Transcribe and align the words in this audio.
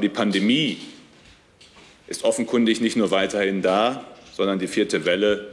Die 0.00 0.08
Pandemie 0.08 0.78
ist 2.08 2.24
offenkundig 2.24 2.80
nicht 2.80 2.96
nur 2.96 3.10
weiterhin 3.10 3.62
da, 3.62 4.04
sondern 4.34 4.58
die 4.58 4.66
vierte 4.66 5.04
Welle 5.04 5.48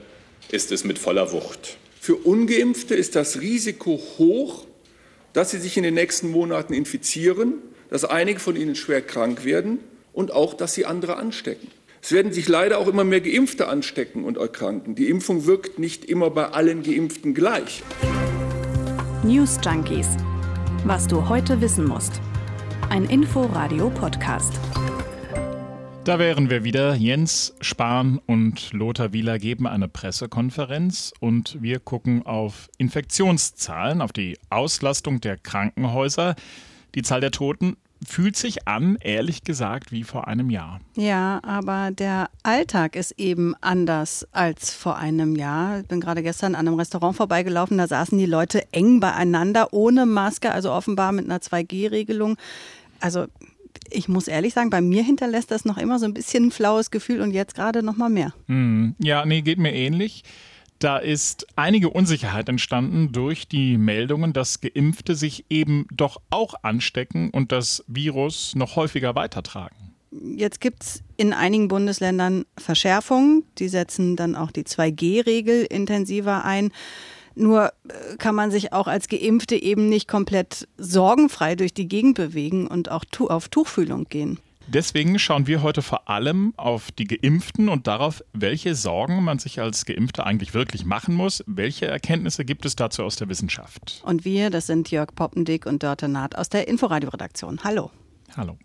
ist 0.50 0.71
es 0.71 0.83
mit 0.83 0.97
voller 0.97 1.31
Wucht. 1.31 1.77
Für 2.00 2.16
ungeimpfte 2.16 2.96
ist 2.96 3.16
das 3.16 3.42
Risiko 3.42 4.02
hoch, 4.18 4.66
dass 5.33 5.52
sie 5.52 5.60
sich 5.60 5.75
in 5.75 5.83
den 5.83 5.94
nächsten 5.94 6.32
Monaten 6.32 6.74
infizieren, 6.74 7.56
dass 7.90 8.05
einige 8.05 8.39
von 8.39 8.55
ihnen 8.55 8.75
schwer 8.75 9.02
krank 9.02 9.44
werden 9.44 9.80
und 10.14 10.31
auch, 10.31 10.54
dass 10.54 10.73
sie 10.73 10.86
andere 10.86 11.18
anstecken. 11.18 11.68
Es 12.02 12.14
werden 12.14 12.32
sich 12.32 12.48
leider 12.48 12.77
auch 12.77 12.88
immer 12.88 13.04
mehr 13.04 13.21
Geimpfte 13.21 13.68
anstecken 13.68 14.23
und 14.23 14.38
erkranken. 14.38 14.95
Die 14.95 15.09
Impfung 15.09 15.45
wirkt 15.45 15.79
nicht 15.79 16.05
immer 16.05 16.29
bei 16.29 16.45
allen 16.45 16.84
Geimpften 16.84 17.34
gleich. 17.34 17.84
News 19.23 19.57
Junkies. 19.64 20.07
Was 20.86 21.07
du 21.07 21.27
heute 21.27 21.59
wissen 21.59 21.86
musst. 21.86 22.21
Ein 22.89 23.04
Info-Radio-Podcast. 23.05 24.59
Da 26.05 26.20
wären 26.20 26.49
wir 26.49 26.63
wieder. 26.63 26.95
Jens 26.95 27.53
Spahn 27.59 28.20
und 28.25 28.71
Lothar 28.71 29.12
Wieler 29.12 29.39
geben 29.39 29.67
eine 29.67 29.89
Pressekonferenz 29.89 31.13
und 31.20 31.62
wir 31.62 31.79
gucken 31.79 32.26
auf 32.26 32.70
Infektionszahlen, 32.77 34.02
auf 34.02 34.13
die 34.13 34.38
Auslastung 34.49 35.20
der 35.20 35.38
Krankenhäuser. 35.38 36.35
Die 36.95 37.02
Zahl 37.02 37.20
der 37.20 37.31
Toten 37.31 37.76
fühlt 38.05 38.35
sich 38.35 38.67
an, 38.67 38.97
ehrlich 39.01 39.43
gesagt, 39.43 39.91
wie 39.91 40.03
vor 40.03 40.27
einem 40.27 40.49
Jahr. 40.49 40.79
Ja, 40.95 41.39
aber 41.43 41.91
der 41.91 42.29
Alltag 42.43 42.95
ist 42.95 43.11
eben 43.17 43.55
anders 43.61 44.27
als 44.31 44.73
vor 44.73 44.97
einem 44.97 45.35
Jahr. 45.35 45.79
Ich 45.79 45.87
bin 45.87 45.99
gerade 45.99 46.23
gestern 46.23 46.55
an 46.55 46.67
einem 46.67 46.77
Restaurant 46.77 47.15
vorbeigelaufen, 47.15 47.77
da 47.77 47.87
saßen 47.87 48.17
die 48.17 48.25
Leute 48.25 48.63
eng 48.71 48.99
beieinander, 48.99 49.73
ohne 49.73 50.05
Maske, 50.05 50.51
also 50.51 50.71
offenbar 50.71 51.11
mit 51.11 51.25
einer 51.25 51.39
2G-Regelung. 51.39 52.37
Also 52.99 53.25
ich 53.89 54.07
muss 54.07 54.27
ehrlich 54.27 54.53
sagen, 54.53 54.70
bei 54.70 54.81
mir 54.81 55.03
hinterlässt 55.03 55.51
das 55.51 55.65
noch 55.65 55.77
immer 55.77 55.99
so 55.99 56.05
ein 56.05 56.13
bisschen 56.13 56.48
ein 56.48 56.51
flaues 56.51 56.91
Gefühl 56.91 57.21
und 57.21 57.31
jetzt 57.31 57.55
gerade 57.55 57.84
noch 57.84 57.98
mal 57.98 58.09
mehr. 58.09 58.34
Hm. 58.48 58.95
Ja, 58.99 59.26
nee, 59.26 59.41
geht 59.41 59.59
mir 59.59 59.73
ähnlich. 59.73 60.23
Da 60.79 60.97
ist 60.97 61.47
einige 61.55 61.89
Unsicherheit 61.89 62.49
entstanden 62.49 63.11
durch 63.11 63.47
die 63.47 63.77
Meldungen, 63.77 64.33
dass 64.33 64.61
Geimpfte 64.61 65.16
sich 65.16 65.45
eben 65.50 65.88
doch 65.92 66.22
auch 66.30 66.53
anstecken 66.61 67.31
und 67.31 67.52
das 67.52 67.83
Virus 67.88 68.53
noch 68.56 68.75
häufiger 68.75 69.16
weitertragen. 69.16 69.75
Jetzt 70.11 70.61
gibt 70.61 70.83
es 70.83 71.03
in 71.17 71.33
einigen 71.33 71.67
Bundesländern 71.67 72.45
Verschärfungen. 72.58 73.44
Die 73.58 73.67
setzen 73.67 74.16
dann 74.16 74.36
auch 74.36 74.52
die 74.52 74.64
2G-Regel 74.64 75.64
intensiver 75.64 76.45
ein. 76.45 76.72
Nur 77.36 77.67
äh, 77.88 78.16
kann 78.17 78.33
man 78.33 78.50
sich 78.50 78.73
auch 78.73 78.88
als 78.88 79.09
Geimpfte 79.09 79.55
eben 79.55 79.89
nicht 79.89 80.08
komplett 80.08 80.67
sorgenfrei 80.78 81.55
durch 81.55 81.73
die 81.73 81.88
Gegend 81.88 82.16
bewegen 82.16 82.67
und 82.67 82.89
auch 82.89 83.03
auf 83.20 83.50
Tuchfühlung 83.50 84.05
gehen. 84.05 84.39
Deswegen 84.68 85.18
schauen 85.18 85.48
wir 85.48 85.64
heute 85.64 85.82
vor 85.82 86.10
allem 86.10 86.54
auf 86.58 86.92
die 86.92 87.06
Geimpften 87.06 87.70
und 87.70 87.88
darauf, 87.88 88.22
welche 88.34 88.76
Sorgen 88.76 89.23
man 89.23 89.40
sich 89.40 89.62
als 89.62 89.86
Geimpfter 89.86 90.26
eigentlich 90.26 90.54
wirklich 90.54 90.84
machen 90.84 91.16
muss. 91.16 91.42
Welche 91.48 91.88
Erkenntnisse 91.88 92.44
gibt 92.44 92.66
es 92.66 92.76
dazu 92.76 93.04
aus 93.04 93.16
der 93.16 93.30
Wissenschaft? 93.30 94.02
Und 94.04 94.26
wir, 94.26 94.50
das 94.50 94.68
sind 94.68 94.92
Jörg 94.92 95.16
Poppendick 95.16 95.66
und 95.66 95.84
Dörte 95.84 96.10
Naht 96.10 96.38
aus 96.38 96.50
der 96.50 96.68
Inforadio-Redaktion. 96.68 97.62
Hallo. 97.64 97.92
Hallo. 98.36 98.58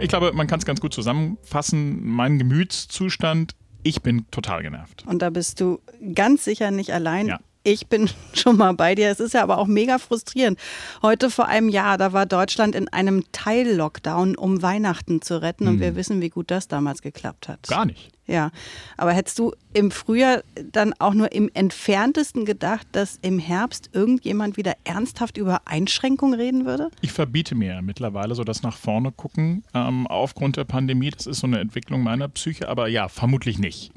Ich 0.00 0.08
glaube, 0.08 0.32
man 0.32 0.46
kann 0.46 0.58
es 0.58 0.64
ganz 0.64 0.80
gut 0.80 0.94
zusammenfassen. 0.94 2.02
Mein 2.02 2.38
Gemütszustand 2.38 3.54
ich 3.82 4.02
bin 4.02 4.26
total 4.30 4.62
genervt. 4.62 5.04
Und 5.06 5.22
da 5.22 5.30
bist 5.30 5.60
du 5.60 5.80
ganz 6.14 6.44
sicher 6.44 6.70
nicht 6.70 6.92
allein. 6.92 7.28
Ja. 7.28 7.40
Ich 7.62 7.88
bin 7.88 8.08
schon 8.32 8.56
mal 8.56 8.72
bei 8.72 8.94
dir. 8.94 9.10
Es 9.10 9.20
ist 9.20 9.34
ja 9.34 9.42
aber 9.42 9.58
auch 9.58 9.66
mega 9.66 9.98
frustrierend. 9.98 10.58
Heute 11.02 11.30
vor 11.30 11.46
einem 11.46 11.68
Jahr, 11.68 11.98
da 11.98 12.12
war 12.12 12.26
Deutschland 12.26 12.74
in 12.74 12.88
einem 12.88 13.24
Teil-Lockdown, 13.32 14.36
um 14.36 14.62
Weihnachten 14.62 15.22
zu 15.22 15.42
retten. 15.42 15.68
Und 15.68 15.80
wir 15.80 15.92
mhm. 15.92 15.96
wissen, 15.96 16.20
wie 16.20 16.30
gut 16.30 16.50
das 16.50 16.68
damals 16.68 17.02
geklappt 17.02 17.48
hat. 17.48 17.66
Gar 17.68 17.86
nicht. 17.86 18.10
Ja, 18.26 18.52
aber 18.96 19.12
hättest 19.12 19.40
du 19.40 19.52
im 19.72 19.90
Frühjahr 19.90 20.44
dann 20.70 20.94
auch 21.00 21.14
nur 21.14 21.32
im 21.32 21.50
entferntesten 21.52 22.44
gedacht, 22.44 22.86
dass 22.92 23.18
im 23.22 23.40
Herbst 23.40 23.90
irgendjemand 23.92 24.56
wieder 24.56 24.74
ernsthaft 24.84 25.36
über 25.36 25.62
Einschränkungen 25.64 26.38
reden 26.38 26.64
würde? 26.64 26.90
Ich 27.00 27.10
verbiete 27.10 27.56
mir 27.56 27.82
mittlerweile 27.82 28.36
so 28.36 28.44
das 28.44 28.62
nach 28.62 28.76
vorne 28.76 29.10
gucken 29.10 29.64
ähm, 29.74 30.06
aufgrund 30.06 30.56
der 30.56 30.64
Pandemie. 30.64 31.10
Das 31.10 31.26
ist 31.26 31.40
so 31.40 31.48
eine 31.48 31.58
Entwicklung 31.58 32.04
meiner 32.04 32.28
Psyche, 32.28 32.68
aber 32.68 32.86
ja, 32.86 33.08
vermutlich 33.08 33.58
nicht. 33.58 33.90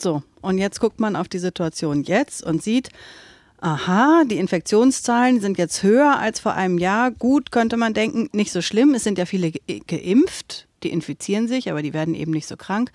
So, 0.00 0.22
und 0.40 0.58
jetzt 0.58 0.80
guckt 0.80 1.00
man 1.00 1.16
auf 1.16 1.28
die 1.28 1.38
Situation 1.38 2.02
jetzt 2.02 2.42
und 2.42 2.62
sieht, 2.62 2.90
aha, 3.60 4.22
die 4.24 4.38
Infektionszahlen 4.38 5.40
sind 5.40 5.58
jetzt 5.58 5.82
höher 5.82 6.18
als 6.18 6.40
vor 6.40 6.54
einem 6.54 6.78
Jahr. 6.78 7.10
Gut, 7.10 7.50
könnte 7.50 7.76
man 7.76 7.94
denken, 7.94 8.28
nicht 8.32 8.52
so 8.52 8.62
schlimm. 8.62 8.94
Es 8.94 9.04
sind 9.04 9.18
ja 9.18 9.26
viele 9.26 9.52
geimpft 9.86 10.68
die 10.82 10.90
infizieren 10.90 11.48
sich, 11.48 11.70
aber 11.70 11.82
die 11.82 11.92
werden 11.92 12.14
eben 12.14 12.32
nicht 12.32 12.46
so 12.46 12.56
krank. 12.56 12.90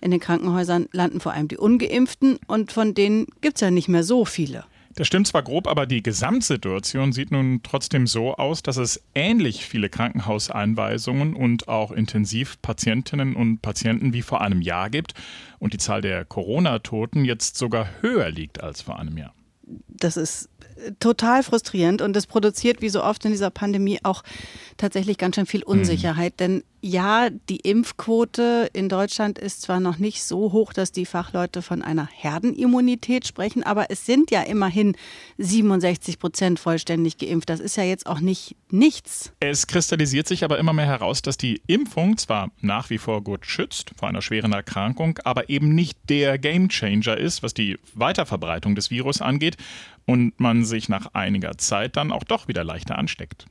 In 0.00 0.10
den 0.10 0.20
Krankenhäusern 0.20 0.88
landen 0.92 1.20
vor 1.20 1.32
allem 1.32 1.48
die 1.48 1.56
ungeimpften 1.56 2.38
und 2.46 2.72
von 2.72 2.94
denen 2.94 3.26
gibt 3.40 3.56
es 3.56 3.60
ja 3.60 3.70
nicht 3.70 3.88
mehr 3.88 4.04
so 4.04 4.24
viele. 4.24 4.64
Das 4.98 5.06
stimmt 5.06 5.28
zwar 5.28 5.44
grob, 5.44 5.68
aber 5.68 5.86
die 5.86 6.02
Gesamtsituation 6.02 7.12
sieht 7.12 7.30
nun 7.30 7.60
trotzdem 7.62 8.08
so 8.08 8.34
aus, 8.34 8.64
dass 8.64 8.78
es 8.78 9.00
ähnlich 9.14 9.64
viele 9.64 9.88
Krankenhauseinweisungen 9.88 11.36
und 11.36 11.68
auch 11.68 11.92
Intensivpatientinnen 11.92 13.36
und 13.36 13.62
Patienten 13.62 14.12
wie 14.12 14.22
vor 14.22 14.40
einem 14.40 14.60
Jahr 14.60 14.90
gibt 14.90 15.14
und 15.60 15.72
die 15.72 15.78
Zahl 15.78 16.00
der 16.00 16.24
Corona-Toten 16.24 17.24
jetzt 17.24 17.56
sogar 17.56 17.88
höher 18.00 18.28
liegt 18.32 18.60
als 18.60 18.82
vor 18.82 18.98
einem 18.98 19.16
Jahr. 19.16 19.32
Das 19.86 20.16
ist 20.16 20.48
total 20.98 21.44
frustrierend 21.44 22.02
und 22.02 22.14
das 22.14 22.26
produziert 22.26 22.82
wie 22.82 22.88
so 22.88 23.04
oft 23.04 23.24
in 23.24 23.30
dieser 23.30 23.50
Pandemie 23.50 24.00
auch 24.02 24.24
tatsächlich 24.78 25.16
ganz 25.16 25.36
schön 25.36 25.46
viel 25.46 25.62
Unsicherheit. 25.62 26.32
Mhm. 26.32 26.36
Denn 26.38 26.64
ja, 26.80 27.28
die 27.30 27.56
Impfquote 27.56 28.70
in 28.72 28.88
Deutschland 28.88 29.38
ist 29.38 29.62
zwar 29.62 29.80
noch 29.80 29.98
nicht 29.98 30.22
so 30.22 30.52
hoch, 30.52 30.72
dass 30.72 30.92
die 30.92 31.06
Fachleute 31.06 31.60
von 31.60 31.82
einer 31.82 32.06
Herdenimmunität 32.06 33.26
sprechen, 33.26 33.64
aber 33.64 33.90
es 33.90 34.06
sind 34.06 34.30
ja 34.30 34.42
immerhin 34.42 34.96
67 35.38 36.18
Prozent 36.18 36.60
vollständig 36.60 37.18
geimpft. 37.18 37.50
Das 37.50 37.60
ist 37.60 37.76
ja 37.76 37.82
jetzt 37.82 38.06
auch 38.06 38.20
nicht 38.20 38.56
nichts. 38.70 39.32
Es 39.40 39.66
kristallisiert 39.66 40.28
sich 40.28 40.44
aber 40.44 40.58
immer 40.58 40.72
mehr 40.72 40.86
heraus, 40.86 41.22
dass 41.22 41.36
die 41.36 41.62
Impfung 41.66 42.16
zwar 42.16 42.50
nach 42.60 42.90
wie 42.90 42.98
vor 42.98 43.22
gut 43.22 43.46
schützt 43.46 43.92
vor 43.96 44.08
einer 44.08 44.22
schweren 44.22 44.52
Erkrankung, 44.52 45.18
aber 45.24 45.48
eben 45.48 45.74
nicht 45.74 45.98
der 46.08 46.38
Gamechanger 46.38 47.16
ist, 47.16 47.42
was 47.42 47.54
die 47.54 47.78
Weiterverbreitung 47.94 48.74
des 48.74 48.90
Virus 48.90 49.20
angeht 49.20 49.56
und 50.06 50.38
man 50.38 50.64
sich 50.64 50.88
nach 50.88 51.14
einiger 51.14 51.58
Zeit 51.58 51.96
dann 51.96 52.12
auch 52.12 52.24
doch 52.24 52.46
wieder 52.46 52.62
leichter 52.62 52.96
ansteckt. 52.98 53.46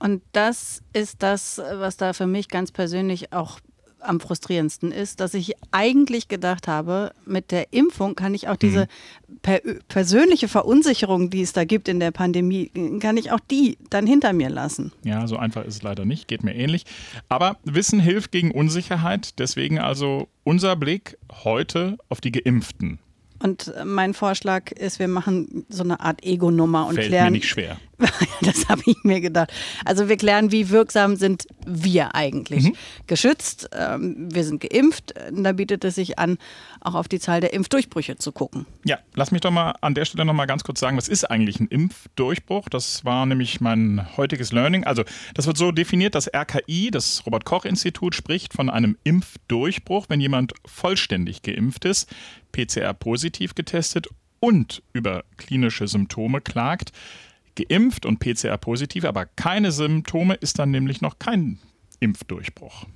Und 0.00 0.22
das 0.32 0.82
ist 0.92 1.22
das, 1.22 1.58
was 1.58 1.96
da 1.96 2.12
für 2.12 2.26
mich 2.26 2.48
ganz 2.48 2.72
persönlich 2.72 3.32
auch 3.32 3.60
am 4.02 4.18
frustrierendsten 4.18 4.92
ist, 4.92 5.20
dass 5.20 5.34
ich 5.34 5.54
eigentlich 5.70 6.28
gedacht 6.28 6.68
habe, 6.68 7.12
mit 7.26 7.50
der 7.50 7.72
Impfung 7.72 8.14
kann 8.14 8.34
ich 8.34 8.48
auch 8.48 8.56
diese 8.56 8.88
mhm. 9.28 9.36
per 9.42 9.60
persönliche 9.88 10.48
Verunsicherung, 10.48 11.30
die 11.30 11.42
es 11.42 11.52
da 11.52 11.64
gibt 11.64 11.88
in 11.88 12.00
der 12.00 12.10
Pandemie, 12.10 12.70
kann 13.00 13.16
ich 13.16 13.30
auch 13.30 13.40
die 13.50 13.78
dann 13.90 14.06
hinter 14.06 14.32
mir 14.32 14.48
lassen. 14.48 14.92
Ja, 15.04 15.26
so 15.26 15.36
einfach 15.36 15.64
ist 15.64 15.76
es 15.76 15.82
leider 15.82 16.04
nicht, 16.04 16.28
geht 16.28 16.42
mir 16.42 16.54
ähnlich. 16.54 16.84
Aber 17.28 17.58
Wissen 17.64 18.00
hilft 18.00 18.32
gegen 18.32 18.50
Unsicherheit, 18.52 19.38
deswegen 19.38 19.78
also 19.78 20.28
unser 20.44 20.76
Blick 20.76 21.18
heute 21.44 21.98
auf 22.08 22.20
die 22.20 22.32
Geimpften. 22.32 22.98
Und 23.42 23.72
mein 23.84 24.12
Vorschlag 24.12 24.70
ist, 24.72 24.98
wir 24.98 25.08
machen 25.08 25.64
so 25.70 25.82
eine 25.82 26.00
Art 26.00 26.22
Ego-Nummer 26.24 26.86
und 26.86 26.96
Fällt 26.96 27.08
klären. 27.08 27.26
Mir 27.26 27.30
nicht 27.38 27.48
schwer. 27.48 27.78
das 28.40 28.68
habe 28.68 28.82
ich 28.86 28.96
mir 29.04 29.20
gedacht. 29.20 29.52
Also 29.84 30.08
wir 30.08 30.16
klären, 30.16 30.52
wie 30.52 30.70
wirksam 30.70 31.16
sind 31.16 31.46
wir 31.66 32.14
eigentlich. 32.14 32.64
Mhm. 32.64 32.76
Geschützt, 33.06 33.68
ähm, 33.72 34.28
wir 34.32 34.44
sind 34.44 34.60
geimpft. 34.60 35.14
Da 35.32 35.52
bietet 35.52 35.84
es 35.84 35.96
sich 35.96 36.18
an, 36.18 36.38
auch 36.80 36.94
auf 36.94 37.08
die 37.08 37.20
Zahl 37.20 37.40
der 37.40 37.52
Impfdurchbrüche 37.52 38.16
zu 38.16 38.32
gucken. 38.32 38.66
Ja, 38.84 38.98
lass 39.14 39.30
mich 39.30 39.40
doch 39.40 39.50
mal 39.50 39.74
an 39.80 39.94
der 39.94 40.04
Stelle 40.04 40.24
noch 40.24 40.34
mal 40.34 40.46
ganz 40.46 40.64
kurz 40.64 40.80
sagen, 40.80 40.96
was 40.96 41.08
ist 41.08 41.24
eigentlich 41.24 41.60
ein 41.60 41.68
Impfdurchbruch? 41.68 42.68
Das 42.68 43.04
war 43.04 43.26
nämlich 43.26 43.60
mein 43.60 44.06
heutiges 44.16 44.52
Learning. 44.52 44.84
Also 44.84 45.04
das 45.34 45.46
wird 45.46 45.56
so 45.56 45.72
definiert, 45.72 46.14
dass 46.14 46.32
RKI, 46.32 46.90
das 46.90 47.24
Robert 47.26 47.44
Koch 47.44 47.64
Institut, 47.64 48.14
spricht 48.14 48.54
von 48.54 48.70
einem 48.70 48.96
Impfdurchbruch, 49.04 50.06
wenn 50.08 50.20
jemand 50.20 50.54
vollständig 50.64 51.42
geimpft 51.42 51.84
ist, 51.84 52.08
PCR 52.52 52.94
positiv 52.94 53.54
getestet 53.54 54.08
und 54.40 54.82
über 54.92 55.24
klinische 55.36 55.86
Symptome 55.86 56.40
klagt 56.40 56.92
geimpft 57.56 58.06
und 58.06 58.18
PCR-positiv, 58.18 59.04
aber 59.04 59.26
keine 59.26 59.72
Symptome, 59.72 60.34
ist 60.34 60.58
dann 60.58 60.70
nämlich 60.70 61.00
noch 61.00 61.18
kein 61.18 61.58
Impfdurchbruch. 62.00 62.86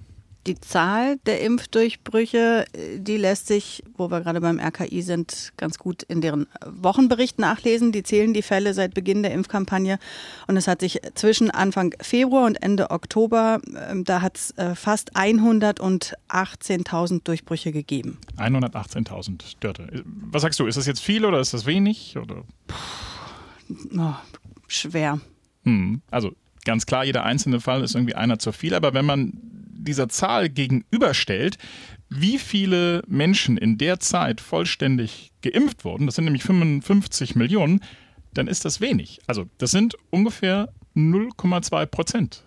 Die 0.47 0.61
Zahl 0.61 1.17
der 1.25 1.41
Impfdurchbrüche, 1.41 2.67
die 2.99 3.17
lässt 3.17 3.47
sich, 3.47 3.83
wo 3.97 4.11
wir 4.11 4.21
gerade 4.21 4.43
beim 4.43 4.61
RKI 4.61 5.01
sind, 5.01 5.55
ganz 5.57 5.79
gut 5.79 6.03
in 6.03 6.21
deren 6.21 6.47
Wochenbericht 6.67 7.39
nachlesen. 7.39 7.93
Die 7.93 8.03
zählen 8.03 8.35
die 8.35 8.43
Fälle 8.43 8.75
seit 8.75 8.93
Beginn 8.93 9.23
der 9.23 9.33
Impfkampagne. 9.33 9.99
Und 10.47 10.59
es 10.59 10.69
hat 10.69 10.83
sich 10.83 11.01
zwischen 11.15 11.51
Anfang 11.51 11.95
Februar 12.03 12.45
und 12.45 12.63
Ende 12.63 12.91
Oktober, 12.91 13.63
ähm, 13.91 14.05
da 14.05 14.21
hat 14.21 14.37
es 14.37 14.51
äh, 14.59 14.75
fast 14.75 15.17
118.000 15.17 17.25
Durchbrüche 17.25 17.73
gegeben. 17.73 18.19
118.000 18.37 19.55
Dörte. 19.61 20.05
Was 20.05 20.43
sagst 20.43 20.61
du, 20.61 20.67
ist 20.67 20.77
das 20.77 20.85
jetzt 20.85 21.01
viel 21.01 21.25
oder 21.25 21.41
ist 21.41 21.55
das 21.55 21.65
wenig? 21.65 22.19
Oder? 22.19 22.45
Oh, 23.97 24.13
schwer. 24.69 25.21
Hm, 25.65 26.03
also 26.11 26.35
ganz 26.65 26.87
klar, 26.87 27.05
jeder 27.05 27.25
einzelne 27.25 27.61
Fall 27.61 27.83
ist 27.83 27.95
irgendwie 27.95 28.15
einer 28.15 28.39
zu 28.39 28.53
viel. 28.53 28.75
Aber 28.75 28.95
wenn 28.95 29.05
man 29.05 29.33
dieser 29.85 30.09
Zahl 30.09 30.49
gegenüberstellt, 30.49 31.59
wie 32.09 32.39
viele 32.39 33.03
Menschen 33.07 33.57
in 33.57 33.79
der 33.79 34.01
Zeit 34.01 34.41
vollständig 34.41 35.33
geimpft 35.43 35.85
wurden, 35.85 36.07
das 36.07 36.17
sind 36.17 36.25
nämlich 36.25 36.45
55 36.45 37.35
Millionen, 37.35 37.81
dann 38.33 38.47
ist 38.47 38.65
das 38.65 38.81
wenig. 38.81 39.21
Also 39.27 39.47
das 39.59 39.71
sind 39.71 39.95
ungefähr 40.11 40.73
0,2 40.97 41.87
Prozent 41.87 42.45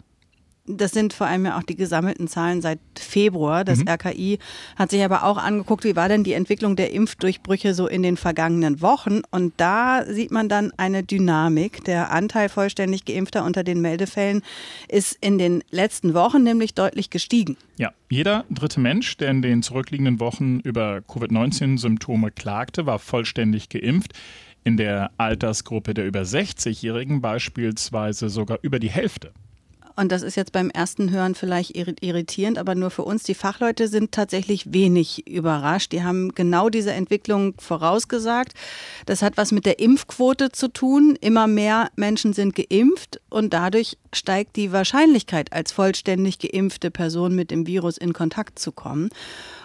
das 0.68 0.92
sind 0.92 1.14
vor 1.14 1.28
allem 1.28 1.46
ja 1.46 1.58
auch 1.58 1.64
die 1.64 1.76
gesammelten 1.76 2.28
Zahlen 2.28 2.62
seit 2.62 2.80
Februar. 2.96 3.64
Das 3.64 3.80
mhm. 3.80 3.88
RKI 3.88 4.40
hat 4.76 4.92
sich 4.92 5.04
aber 5.04 5.24
auch 5.24 5.38
angeguckt, 5.38 5.84
wie 5.84 5.96
war 5.96 6.10
denn 6.10 6.24
die 6.24 6.34
Entwicklung 6.34 6.76
der 6.76 6.92
Impfdurchbrüche 6.92 7.74
so 7.74 7.88
in 7.88 8.04
den 8.04 8.18
vergangenen 8.18 8.82
Wochen. 8.82 9.22
Und 9.32 9.54
da 9.58 10.06
sieht 10.06 10.32
man 10.32 10.50
dann 10.50 10.72
eine 10.78 11.04
Dynamik. 11.04 11.84
Der 11.86 12.12
Anteil 12.12 12.50
vollständig 12.50 13.06
geimpfter 13.06 13.46
unter 13.46 13.64
den 13.64 13.82
Meldefällen 13.82 14.44
ist 14.90 15.18
in 15.22 15.38
den 15.38 15.64
letzten 15.72 16.14
Wochen 16.14 16.44
nämlich 16.44 16.74
deutlich 16.74 17.10
gestiegen. 17.10 17.58
Ja, 17.78 17.92
jeder 18.10 18.46
dritte 18.50 18.80
Mensch, 18.80 19.18
der 19.18 19.30
in 19.30 19.42
den 19.42 19.64
zurückliegenden 19.64 20.20
Wochen 20.20 20.60
über 20.60 21.02
Covid-19-Symptome 21.02 22.32
klagte, 22.32 22.86
war 22.86 23.00
vollständig 23.00 23.70
geimpft. 23.70 24.14
In 24.64 24.76
der 24.76 25.12
Altersgruppe 25.18 25.94
der 25.94 26.06
über 26.06 26.24
60-Jährigen 26.24 27.22
beispielsweise 27.22 28.28
sogar 28.28 28.60
über 28.64 28.80
die 28.80 28.90
Hälfte. 28.90 29.32
Und 30.00 30.12
das 30.12 30.22
ist 30.22 30.36
jetzt 30.36 30.52
beim 30.52 30.70
ersten 30.70 31.10
Hören 31.10 31.34
vielleicht 31.34 31.76
irritierend, 31.76 32.60
aber 32.60 32.76
nur 32.76 32.92
für 32.92 33.02
uns. 33.02 33.24
Die 33.24 33.34
Fachleute 33.34 33.88
sind 33.88 34.12
tatsächlich 34.12 34.72
wenig 34.72 35.28
überrascht. 35.28 35.92
Die 35.92 36.04
haben 36.04 36.36
genau 36.36 36.70
diese 36.70 36.92
Entwicklung 36.92 37.56
vorausgesagt. 37.58 38.54
Das 39.08 39.24
hat 39.24 39.38
was 39.38 39.52
mit 39.52 39.66
der 39.66 39.80
Impfquote 39.80 40.52
zu 40.52 40.68
tun. 40.68 41.18
Immer 41.20 41.48
mehr 41.48 41.90
Menschen 41.96 42.34
sind 42.34 42.54
geimpft 42.54 43.20
und 43.32 43.54
dadurch 43.54 43.98
steigt 44.14 44.56
die 44.56 44.72
Wahrscheinlichkeit, 44.72 45.52
als 45.52 45.72
vollständig 45.72 46.38
geimpfte 46.38 46.92
Person 46.92 47.36
mit 47.36 47.50
dem 47.50 47.66
Virus 47.66 47.98
in 47.98 48.14
Kontakt 48.14 48.60
zu 48.60 48.72
kommen. 48.72 49.10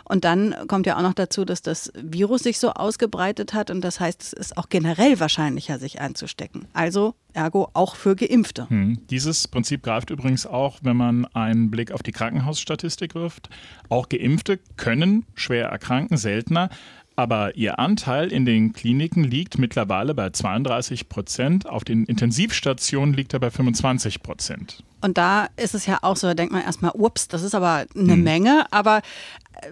Und 0.05 0.25
dann 0.25 0.55
kommt 0.69 0.87
ja 0.87 0.97
auch 0.97 1.03
noch 1.03 1.15
dazu, 1.15 1.45
dass 1.45 1.63
das 1.63 1.93
Virus 1.95 2.43
sich 2.43 2.59
so 2.59 2.71
ausgebreitet 2.71 3.55
hat 3.55 3.71
und 3.71 3.83
das 3.83 4.01
heißt, 4.01 4.23
es 4.23 4.33
ist 4.33 4.57
auch 4.57 4.69
generell 4.69 5.21
wahrscheinlicher, 5.21 5.79
sich 5.79 6.01
anzustecken. 6.01 6.67
Also 6.73 7.15
ergo 7.33 7.69
auch 7.73 7.97
für 7.97 8.17
Geimpfte. 8.17 8.69
Hm. 8.69 8.99
Dieses 9.11 9.49
Prinzip 9.49 9.83
greift 9.83 10.11
übrigens 10.11 10.47
auch, 10.47 10.79
wenn 10.83 10.97
man 10.97 11.25
einen 11.27 11.71
Blick 11.71 11.93
auf 11.93 12.03
die 12.03 12.13
Krankenhausstatistik 12.13 13.15
wirft. 13.15 13.49
Auch 13.89 14.09
Geimpfte 14.09 14.59
können 14.77 15.25
schwer 15.35 15.69
erkranken, 15.69 16.17
seltener. 16.17 16.69
Aber 17.15 17.57
ihr 17.57 17.79
Anteil 17.79 18.33
in 18.33 18.47
den 18.47 18.73
Kliniken 18.73 19.23
liegt 19.23 19.59
mittlerweile 19.59 20.15
bei 20.15 20.31
32 20.31 21.09
Prozent. 21.09 21.69
Auf 21.69 21.85
den 21.85 22.05
Intensivstationen 22.05 23.15
liegt 23.15 23.35
er 23.35 23.41
bei 23.41 23.51
25 23.51 24.23
Prozent. 24.23 24.83
Und 25.03 25.19
da 25.19 25.49
ist 25.57 25.75
es 25.75 25.87
ja 25.87 25.99
auch 26.03 26.17
so, 26.17 26.29
da 26.29 26.35
denkt 26.35 26.53
man 26.53 26.63
erstmal, 26.63 26.93
ups, 26.95 27.29
das 27.29 27.43
ist 27.43 27.55
aber 27.55 27.85
eine 27.95 28.13
hm. 28.15 28.23
Menge. 28.23 28.67
Aber 28.71 29.03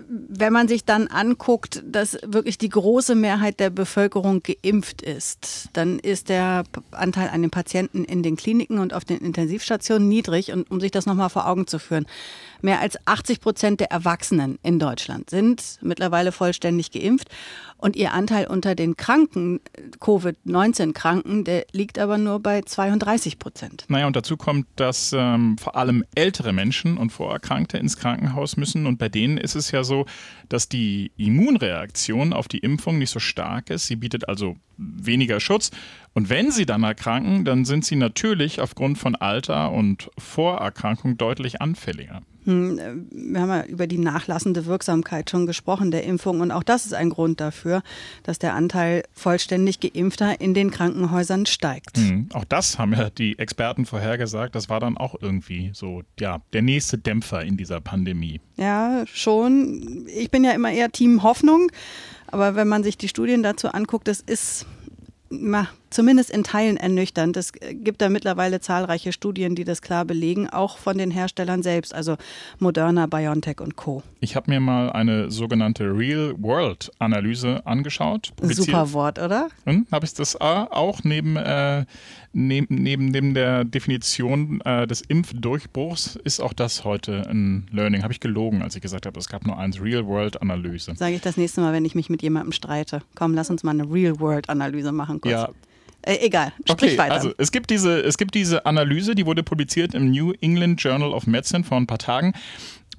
wenn 0.08 0.52
man 0.52 0.68
sich 0.68 0.84
dann 0.84 1.08
anguckt, 1.08 1.82
dass 1.84 2.18
wirklich 2.24 2.58
die 2.58 2.68
große 2.68 3.14
Mehrheit 3.14 3.60
der 3.60 3.70
Bevölkerung 3.70 4.42
geimpft 4.42 5.02
ist, 5.02 5.68
dann 5.72 5.98
ist 5.98 6.28
der 6.28 6.64
Anteil 6.90 7.28
an 7.30 7.42
den 7.42 7.50
Patienten 7.50 8.04
in 8.04 8.22
den 8.22 8.36
Kliniken 8.36 8.78
und 8.78 8.94
auf 8.94 9.04
den 9.04 9.18
Intensivstationen 9.18 10.08
niedrig. 10.08 10.52
Und 10.52 10.70
um 10.70 10.80
sich 10.80 10.90
das 10.90 11.06
nochmal 11.06 11.30
vor 11.30 11.48
Augen 11.48 11.66
zu 11.66 11.78
führen, 11.78 12.06
mehr 12.62 12.80
als 12.80 12.98
80 13.06 13.40
Prozent 13.40 13.80
der 13.80 13.90
Erwachsenen 13.90 14.58
in 14.62 14.78
Deutschland 14.78 15.30
sind 15.30 15.78
mittlerweile 15.80 16.32
vollständig 16.32 16.90
geimpft. 16.90 17.28
Und 17.76 17.96
ihr 17.96 18.12
Anteil 18.12 18.46
unter 18.46 18.74
den 18.74 18.96
Kranken, 18.96 19.60
Covid-19-Kranken, 20.00 21.44
der 21.44 21.64
liegt 21.72 21.98
aber 21.98 22.18
nur 22.18 22.38
bei 22.38 22.60
32 22.60 23.38
Prozent. 23.38 23.86
Naja, 23.88 24.06
und 24.06 24.14
dazu 24.14 24.36
kommt, 24.36 24.66
dass 24.76 25.14
ähm, 25.20 25.58
vor 25.58 25.76
allem 25.76 26.04
ältere 26.14 26.52
Menschen 26.52 26.96
und 26.96 27.10
Vorerkrankte 27.10 27.78
ins 27.78 27.96
Krankenhaus 27.96 28.56
müssen. 28.56 28.86
Und 28.86 28.98
bei 28.98 29.08
denen 29.08 29.36
ist 29.36 29.54
es 29.54 29.70
ja 29.70 29.84
so, 29.84 30.06
dass 30.48 30.68
die 30.68 31.12
Immunreaktion 31.16 32.32
auf 32.32 32.48
die 32.48 32.58
Impfung 32.58 32.98
nicht 32.98 33.10
so 33.10 33.20
stark 33.20 33.70
ist. 33.70 33.86
Sie 33.86 33.96
bietet 33.96 34.28
also 34.28 34.56
weniger 34.78 35.40
Schutz. 35.40 35.70
Und 36.12 36.28
wenn 36.28 36.50
sie 36.50 36.66
dann 36.66 36.82
erkranken, 36.82 37.44
dann 37.44 37.64
sind 37.64 37.84
sie 37.84 37.96
natürlich 37.96 38.60
aufgrund 38.60 38.98
von 38.98 39.14
Alter 39.14 39.70
und 39.72 40.10
Vorerkrankung 40.18 41.16
deutlich 41.16 41.60
anfälliger. 41.60 42.22
Hm, 42.44 43.06
wir 43.10 43.40
haben 43.40 43.50
ja 43.50 43.64
über 43.64 43.86
die 43.86 43.98
nachlassende 43.98 44.64
Wirksamkeit 44.64 45.28
schon 45.28 45.46
gesprochen 45.46 45.90
der 45.90 46.04
Impfung 46.04 46.40
und 46.40 46.50
auch 46.50 46.62
das 46.62 46.86
ist 46.86 46.94
ein 46.94 47.10
Grund 47.10 47.40
dafür, 47.40 47.82
dass 48.22 48.38
der 48.38 48.54
Anteil 48.54 49.02
vollständig 49.12 49.80
geimpfter 49.80 50.40
in 50.40 50.54
den 50.54 50.70
Krankenhäusern 50.70 51.44
steigt. 51.44 51.98
Mhm. 51.98 52.28
Auch 52.32 52.44
das 52.44 52.78
haben 52.78 52.92
ja 52.92 53.10
die 53.10 53.38
Experten 53.38 53.84
vorhergesagt. 53.84 54.54
Das 54.54 54.70
war 54.70 54.80
dann 54.80 54.96
auch 54.96 55.14
irgendwie 55.20 55.70
so 55.74 56.02
ja, 56.18 56.40
der 56.54 56.62
nächste 56.62 56.96
Dämpfer 56.96 57.42
in 57.42 57.58
dieser 57.58 57.80
Pandemie. 57.80 58.40
Ja, 58.56 59.04
schon. 59.06 60.06
Ich 60.08 60.30
bin 60.30 60.42
ja 60.42 60.52
immer 60.52 60.72
eher 60.72 60.90
Team 60.90 61.22
Hoffnung, 61.22 61.70
aber 62.26 62.54
wenn 62.54 62.68
man 62.68 62.82
sich 62.82 62.96
die 62.96 63.08
Studien 63.08 63.42
dazu 63.42 63.68
anguckt, 63.68 64.08
das 64.08 64.20
ist 64.20 64.66
na, 65.30 65.68
zumindest 65.90 66.30
in 66.30 66.44
Teilen 66.44 66.76
ernüchternd. 66.76 67.36
Es 67.36 67.52
gibt 67.52 68.00
da 68.00 68.08
mittlerweile 68.08 68.60
zahlreiche 68.60 69.12
Studien, 69.12 69.54
die 69.54 69.64
das 69.64 69.82
klar 69.82 70.04
belegen, 70.04 70.48
auch 70.48 70.78
von 70.78 70.96
den 70.96 71.10
Herstellern 71.10 71.62
selbst, 71.62 71.94
also 71.94 72.16
Moderna, 72.58 73.06
BioNTech 73.06 73.60
und 73.60 73.76
Co. 73.76 74.02
Ich 74.20 74.36
habe 74.36 74.50
mir 74.50 74.60
mal 74.60 74.90
eine 74.90 75.30
sogenannte 75.30 75.84
Real-World-Analyse 75.84 77.66
angeschaut. 77.66 78.32
Super 78.42 78.92
Wort, 78.92 79.18
oder? 79.18 79.48
Hm, 79.64 79.86
habe 79.90 80.06
ich 80.06 80.14
das 80.14 80.40
auch 80.40 81.00
neben, 81.04 81.36
äh, 81.36 81.84
neben, 82.32 82.74
neben, 82.74 83.06
neben 83.06 83.34
der 83.34 83.64
Definition 83.64 84.60
äh, 84.62 84.86
des 84.86 85.00
Impfdurchbruchs 85.02 86.16
ist 86.22 86.40
auch 86.40 86.52
das 86.52 86.84
heute 86.84 87.28
ein 87.28 87.66
Learning. 87.72 88.02
Habe 88.02 88.12
ich 88.12 88.20
gelogen, 88.20 88.62
als 88.62 88.76
ich 88.76 88.82
gesagt 88.82 89.06
habe, 89.06 89.18
es 89.18 89.28
gab 89.28 89.46
nur 89.46 89.58
eins 89.58 89.80
Real-World-Analyse. 89.80 90.94
Sage 90.96 91.14
ich 91.14 91.20
das 91.20 91.36
nächste 91.36 91.60
Mal, 91.60 91.72
wenn 91.72 91.84
ich 91.84 91.94
mich 91.94 92.10
mit 92.10 92.22
jemandem 92.22 92.52
streite. 92.52 93.02
Komm, 93.14 93.34
lass 93.34 93.50
uns 93.50 93.62
mal 93.62 93.72
eine 93.72 93.90
Real-World-Analyse 93.90 94.92
machen 94.92 95.20
kurz. 95.20 95.32
Ja, 95.32 95.48
äh, 96.02 96.16
egal, 96.20 96.52
sprich 96.68 96.92
okay, 96.92 96.98
weiter. 96.98 97.14
Also 97.14 97.32
es 97.36 97.52
gibt, 97.52 97.70
diese, 97.70 98.00
es 98.00 98.16
gibt 98.18 98.34
diese 98.34 98.66
Analyse, 98.66 99.14
die 99.14 99.26
wurde 99.26 99.42
publiziert 99.42 99.94
im 99.94 100.10
New 100.10 100.32
England 100.40 100.82
Journal 100.82 101.12
of 101.12 101.26
Medicine 101.26 101.64
vor 101.64 101.76
ein 101.76 101.86
paar 101.86 101.98
Tagen. 101.98 102.34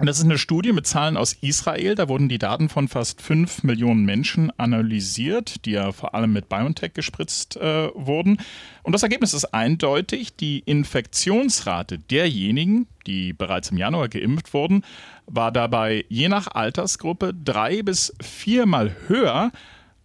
Und 0.01 0.07
das 0.07 0.18
ist 0.18 0.25
eine 0.25 0.39
Studie 0.39 0.71
mit 0.71 0.88
Zahlen 0.88 1.15
aus 1.15 1.33
Israel. 1.42 1.94
Da 1.94 2.09
wurden 2.09 2.27
die 2.27 2.39
Daten 2.39 2.69
von 2.69 2.88
fast 2.88 3.21
fünf 3.21 3.62
Millionen 3.62 4.03
Menschen 4.03 4.51
analysiert, 4.57 5.63
die 5.65 5.74
ja 5.74 5.92
vor 5.92 6.15
allem 6.15 6.33
mit 6.33 6.50
BioNTech 6.50 6.94
gespritzt 6.94 7.57
äh, 7.57 7.89
wurden. 7.94 8.39
Und 8.81 8.94
das 8.94 9.04
Ergebnis 9.04 9.36
ist 9.36 9.54
eindeutig. 9.54 10.36
Die 10.36 10.63
Infektionsrate 10.65 12.00
derjenigen, 12.00 12.88
die 13.06 13.33
bereits 13.33 13.69
im 13.69 13.77
Januar 13.77 14.09
geimpft 14.09 14.56
wurden, 14.56 14.83
war 15.27 15.51
dabei 15.51 16.04
je 16.09 16.30
nach 16.30 16.47
Altersgruppe 16.47 17.35
drei 17.35 17.83
bis 17.83 18.11
viermal 18.19 18.95
höher 19.07 19.52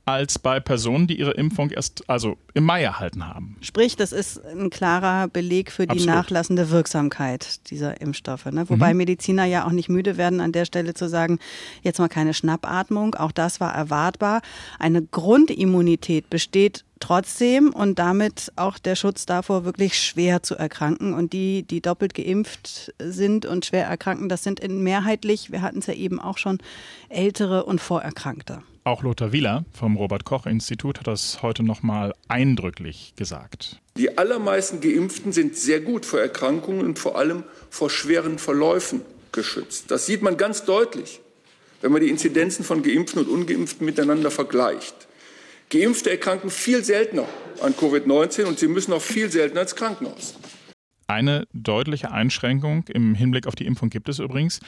als 0.06 0.38
bei 0.38 0.60
Personen, 0.60 1.08
die 1.08 1.18
ihre 1.18 1.32
Impfung 1.32 1.70
erst 1.70 2.08
also 2.08 2.36
im 2.54 2.62
Mai 2.62 2.82
erhalten 2.82 3.26
haben. 3.26 3.56
Sprich, 3.60 3.96
das 3.96 4.12
ist 4.12 4.42
ein 4.46 4.70
klarer 4.70 5.26
Beleg 5.26 5.72
für 5.72 5.84
die 5.86 5.98
Absolut. 5.98 6.14
nachlassende 6.14 6.70
Wirksamkeit 6.70 7.68
dieser 7.70 8.00
Impfstoffe. 8.00 8.46
Ne? 8.46 8.68
Wobei 8.70 8.92
mhm. 8.92 8.98
Mediziner 8.98 9.44
ja 9.44 9.66
auch 9.66 9.72
nicht 9.72 9.88
müde 9.88 10.16
werden, 10.16 10.40
an 10.40 10.52
der 10.52 10.64
Stelle 10.64 10.94
zu 10.94 11.08
sagen, 11.08 11.40
jetzt 11.82 11.98
mal 11.98 12.08
keine 12.08 12.34
Schnappatmung, 12.34 13.16
auch 13.16 13.32
das 13.32 13.60
war 13.60 13.74
erwartbar. 13.74 14.42
Eine 14.78 15.02
Grundimmunität 15.02 16.30
besteht 16.30 16.84
trotzdem 17.00 17.70
und 17.70 17.98
damit 17.98 18.52
auch 18.54 18.78
der 18.78 18.94
Schutz 18.94 19.26
davor, 19.26 19.64
wirklich 19.64 19.98
schwer 19.98 20.40
zu 20.44 20.54
erkranken. 20.54 21.14
Und 21.14 21.32
die, 21.32 21.64
die 21.64 21.80
doppelt 21.80 22.14
geimpft 22.14 22.94
sind 23.00 23.44
und 23.44 23.66
schwer 23.66 23.86
erkranken, 23.86 24.28
das 24.28 24.44
sind 24.44 24.60
in 24.60 24.84
mehrheitlich, 24.84 25.50
wir 25.50 25.62
hatten 25.62 25.80
es 25.80 25.86
ja 25.86 25.94
eben 25.94 26.20
auch 26.20 26.38
schon, 26.38 26.58
ältere 27.08 27.64
und 27.64 27.80
Vorerkrankte. 27.80 28.62
Auch 28.86 29.02
Lothar 29.02 29.32
Wieler 29.32 29.64
vom 29.72 29.96
Robert-Koch-Institut 29.96 31.00
hat 31.00 31.08
das 31.08 31.42
heute 31.42 31.64
nochmal 31.64 32.14
eindrücklich 32.28 33.14
gesagt. 33.16 33.80
Die 33.96 34.16
allermeisten 34.16 34.80
Geimpften 34.80 35.32
sind 35.32 35.56
sehr 35.56 35.80
gut 35.80 36.06
vor 36.06 36.20
Erkrankungen 36.20 36.86
und 36.86 36.96
vor 36.96 37.18
allem 37.18 37.42
vor 37.68 37.90
schweren 37.90 38.38
Verläufen 38.38 39.00
geschützt. 39.32 39.90
Das 39.90 40.06
sieht 40.06 40.22
man 40.22 40.36
ganz 40.36 40.66
deutlich, 40.66 41.20
wenn 41.80 41.90
man 41.90 42.00
die 42.00 42.08
Inzidenzen 42.08 42.64
von 42.64 42.84
Geimpften 42.84 43.24
und 43.24 43.28
Ungeimpften 43.28 43.84
miteinander 43.84 44.30
vergleicht. 44.30 44.94
Geimpfte 45.68 46.10
erkranken 46.10 46.48
viel 46.48 46.84
seltener 46.84 47.26
an 47.62 47.74
Covid-19 47.74 48.44
und 48.44 48.60
sie 48.60 48.68
müssen 48.68 48.92
auch 48.92 49.02
viel 49.02 49.32
seltener 49.32 49.62
ins 49.62 49.74
Krankenhaus. 49.74 50.34
Eine 51.08 51.46
deutliche 51.52 52.10
Einschränkung 52.10 52.84
im 52.88 53.14
Hinblick 53.14 53.46
auf 53.46 53.54
die 53.54 53.66
Impfung 53.66 53.90
gibt 53.90 54.08
es 54.08 54.18
übrigens. 54.18 54.60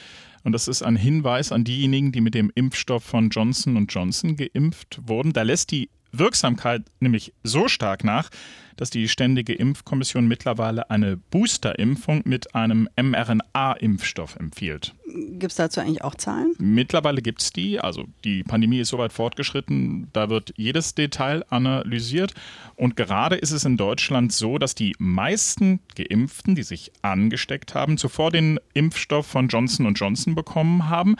Und 0.43 0.53
das 0.53 0.69
ist 0.69 0.83
ein 0.83 0.95
Hinweis 0.95 1.51
an 1.51 1.65
diejenigen, 1.65 2.11
die 2.11 2.21
mit 2.21 2.33
dem 2.33 2.51
Impfstoff 2.55 3.03
von 3.03 3.29
Johnson 3.29 3.87
Johnson 3.87 4.37
geimpft 4.37 4.99
wurden. 5.05 5.33
Da 5.33 5.41
lässt 5.41 5.71
die 5.71 5.89
Wirksamkeit 6.11 6.83
nämlich 6.99 7.33
so 7.43 7.67
stark 7.67 8.03
nach, 8.03 8.29
dass 8.77 8.89
die 8.89 9.09
Ständige 9.09 9.53
Impfkommission 9.53 10.27
mittlerweile 10.27 10.89
eine 10.89 11.17
Boosterimpfung 11.17 12.21
mit 12.25 12.55
einem 12.55 12.87
mRNA-Impfstoff 12.95 14.37
empfiehlt. 14.37 14.95
Gibt 15.13 15.51
es 15.51 15.55
dazu 15.55 15.79
eigentlich 15.79 16.03
auch 16.03 16.15
Zahlen? 16.15 16.53
Mittlerweile 16.59 17.21
gibt 17.21 17.41
es 17.41 17.51
die. 17.51 17.79
Also 17.79 18.05
die 18.23 18.43
Pandemie 18.43 18.79
ist 18.79 18.89
soweit 18.89 19.13
fortgeschritten, 19.13 20.07
da 20.13 20.29
wird 20.29 20.53
jedes 20.55 20.95
Detail 20.95 21.43
analysiert. 21.49 22.33
Und 22.75 22.95
gerade 22.95 23.35
ist 23.35 23.51
es 23.51 23.65
in 23.65 23.77
Deutschland 23.77 24.31
so, 24.31 24.57
dass 24.57 24.75
die 24.75 24.95
meisten 24.99 25.79
Geimpften, 25.95 26.55
die 26.55 26.63
sich 26.63 26.91
angesteckt 27.01 27.75
haben, 27.75 27.97
zuvor 27.97 28.31
den 28.31 28.59
Impfstoff 28.73 29.25
von 29.25 29.47
Johnson 29.47 29.93
Johnson 29.93 30.35
bekommen 30.35 30.89
haben. 30.89 31.15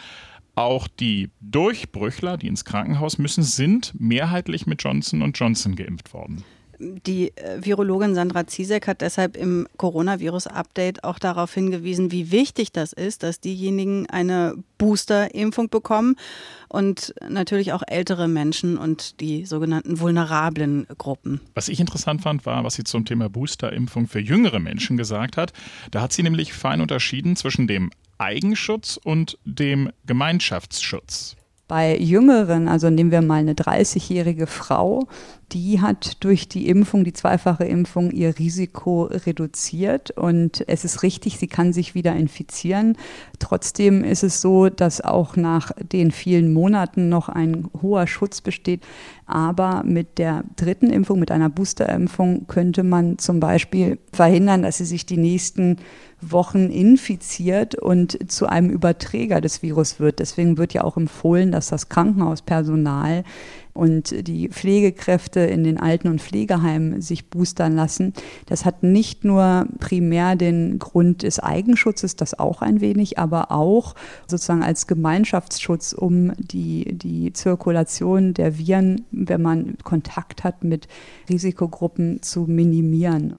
Auch 0.56 0.88
die 0.88 1.30
Durchbrüchler, 1.40 2.38
die 2.38 2.48
ins 2.48 2.66
Krankenhaus 2.66 3.18
müssen, 3.18 3.44
sind 3.44 3.94
mehrheitlich 3.98 4.68
mit 4.68 4.84
Johnson 4.84 5.32
Johnson 5.34 5.76
geimpft 5.76 6.14
worden. 6.14 6.44
Die 6.80 7.36
äh, 7.36 7.64
Virologin 7.64 8.16
Sandra 8.16 8.48
Ziesek 8.48 8.88
hat 8.88 9.02
deshalb 9.02 9.36
im 9.36 9.68
Coronavirus-Update 9.78 11.04
auch 11.04 11.20
darauf 11.20 11.54
hingewiesen, 11.54 12.12
wie 12.12 12.32
wichtig 12.32 12.72
das 12.72 12.94
ist, 12.94 13.24
dass 13.24 13.42
diejenigen 13.42 14.10
eine 14.10 14.56
Booster-Impfung 14.78 15.70
bekommen 15.70 16.16
und 16.70 17.14
natürlich 17.28 17.74
auch 17.74 17.84
ältere 17.86 18.30
Menschen 18.30 18.78
und 18.78 19.20
die 19.20 19.46
sogenannten 19.46 20.00
vulnerablen 20.00 20.88
Gruppen. 20.98 21.42
Was 21.54 21.68
ich 21.68 21.82
interessant 21.82 22.22
fand, 22.22 22.46
war, 22.46 22.64
was 22.64 22.76
sie 22.76 22.86
zum 22.86 23.04
Thema 23.04 23.30
Booster-Impfung 23.30 24.08
für 24.08 24.20
jüngere 24.20 24.60
Menschen 24.60 24.96
gesagt 24.96 25.36
hat. 25.36 25.52
Da 25.92 26.02
hat 26.02 26.14
sie 26.14 26.24
nämlich 26.24 26.54
fein 26.54 26.80
unterschieden 26.80 27.36
zwischen 27.36 27.68
dem 27.68 27.92
Eigenschutz 28.18 28.98
und 29.04 29.38
dem 29.44 29.92
Gemeinschaftsschutz. 30.06 31.36
Bei 31.70 31.96
Jüngeren, 32.00 32.68
also 32.68 32.90
nehmen 32.90 33.12
wir 33.12 33.22
mal 33.22 33.36
eine 33.36 33.54
30-jährige 33.54 34.48
Frau, 34.48 35.08
die 35.52 35.80
hat 35.82 36.24
durch 36.24 36.48
die 36.48 36.68
Impfung, 36.68 37.04
die 37.04 37.14
zweifache 37.14 37.64
Impfung, 37.64 38.10
ihr 38.10 38.40
Risiko 38.40 39.04
reduziert. 39.04 40.10
Und 40.10 40.64
es 40.68 40.84
ist 40.84 41.04
richtig, 41.04 41.38
sie 41.38 41.46
kann 41.46 41.72
sich 41.72 41.94
wieder 41.94 42.16
infizieren. 42.16 42.98
Trotzdem 43.38 44.04
ist 44.04 44.24
es 44.24 44.42
so, 44.42 44.70
dass 44.70 45.02
auch 45.02 45.36
nach 45.36 45.72
den 45.80 46.10
vielen 46.10 46.54
Monaten 46.54 47.08
noch 47.08 47.30
ein 47.30 47.68
hoher 47.80 48.08
Schutz 48.08 48.42
besteht. 48.42 48.82
Aber 49.30 49.84
mit 49.86 50.18
der 50.18 50.44
dritten 50.56 50.90
Impfung, 50.90 51.20
mit 51.20 51.30
einer 51.30 51.50
Boosterimpfung, 51.50 52.48
könnte 52.48 52.82
man 52.82 53.20
zum 53.20 53.40
Beispiel 53.40 54.00
verhindern, 54.12 54.64
dass 54.64 54.80
sie 54.80 54.86
sich 54.86 55.06
die 55.06 55.18
nächsten 55.18 55.78
Wochen 56.20 56.72
infiziert 56.72 57.76
und 57.76 58.32
zu 58.32 58.48
einem 58.48 58.72
Überträger 58.72 59.40
des 59.40 59.62
Virus 59.62 60.00
wird. 60.00 60.18
Deswegen 60.18 60.58
wird 60.58 60.74
ja 60.74 60.84
auch 60.84 60.98
empfohlen, 60.98 61.52
dass 61.52 61.70
das 61.70 61.90
Krankenhauspersonal 61.90 63.24
und 63.74 64.28
die 64.28 64.50
Pflegekräfte 64.50 65.42
in 65.42 65.64
den 65.64 65.80
Alten- 65.80 66.08
und 66.08 66.22
Pflegeheimen 66.22 67.02
sich 67.02 67.30
boostern 67.30 67.76
lassen. 67.76 68.14
Das 68.46 68.66
hat 68.66 68.84
nicht 68.84 69.24
nur 69.24 69.68
primär 69.80 70.36
den 70.36 70.80
Grund 70.80 71.24
des 71.24 71.40
Eigenschutzes, 71.40 72.16
das 72.16 72.38
auch 72.38 72.62
ein 72.62 72.82
wenig, 72.82 73.18
aber 73.20 73.52
auch 73.52 73.96
sozusagen 74.28 74.64
als 74.64 74.88
Gemeinschaftsschutz, 74.88 75.94
um 75.94 76.34
die, 76.38 76.98
die 76.98 77.34
Zirkulation 77.34 78.34
der 78.34 78.58
Viren, 78.58 79.06
wenn 79.12 79.42
man 79.42 79.78
Kontakt 79.84 80.44
hat 80.44 80.64
mit 80.64 80.88
Risikogruppen, 81.30 82.22
zu 82.22 82.42
minimieren 82.42 83.36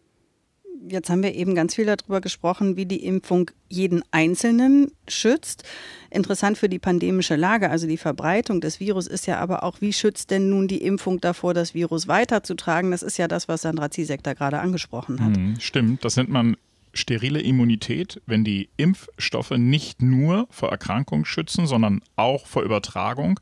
jetzt 0.90 1.10
haben 1.10 1.22
wir 1.22 1.34
eben 1.34 1.54
ganz 1.54 1.74
viel 1.74 1.86
darüber 1.86 2.20
gesprochen, 2.20 2.76
wie 2.76 2.86
die 2.86 3.04
Impfung 3.04 3.50
jeden 3.68 4.02
Einzelnen 4.10 4.92
schützt. 5.08 5.64
Interessant 6.10 6.58
für 6.58 6.68
die 6.68 6.78
pandemische 6.78 7.36
Lage, 7.36 7.70
also 7.70 7.86
die 7.86 7.96
Verbreitung 7.96 8.60
des 8.60 8.80
Virus, 8.80 9.06
ist 9.06 9.26
ja 9.26 9.38
aber 9.38 9.62
auch, 9.62 9.80
wie 9.80 9.92
schützt 9.92 10.30
denn 10.30 10.48
nun 10.48 10.68
die 10.68 10.82
Impfung 10.82 11.20
davor, 11.20 11.54
das 11.54 11.74
Virus 11.74 12.08
weiterzutragen? 12.08 12.90
Das 12.90 13.02
ist 13.02 13.16
ja 13.16 13.28
das, 13.28 13.48
was 13.48 13.62
Sandra 13.62 13.90
Ziesek 13.90 14.22
da 14.22 14.34
gerade 14.34 14.60
angesprochen 14.60 15.24
hat. 15.24 15.36
Hm, 15.36 15.60
stimmt, 15.60 16.04
das 16.04 16.16
nennt 16.16 16.30
man 16.30 16.56
sterile 16.92 17.40
Immunität, 17.40 18.20
wenn 18.26 18.44
die 18.44 18.68
Impfstoffe 18.76 19.52
nicht 19.52 20.02
nur 20.02 20.46
vor 20.50 20.70
Erkrankung 20.70 21.24
schützen, 21.24 21.66
sondern 21.66 22.02
auch 22.16 22.46
vor 22.46 22.62
Übertragung 22.62 23.38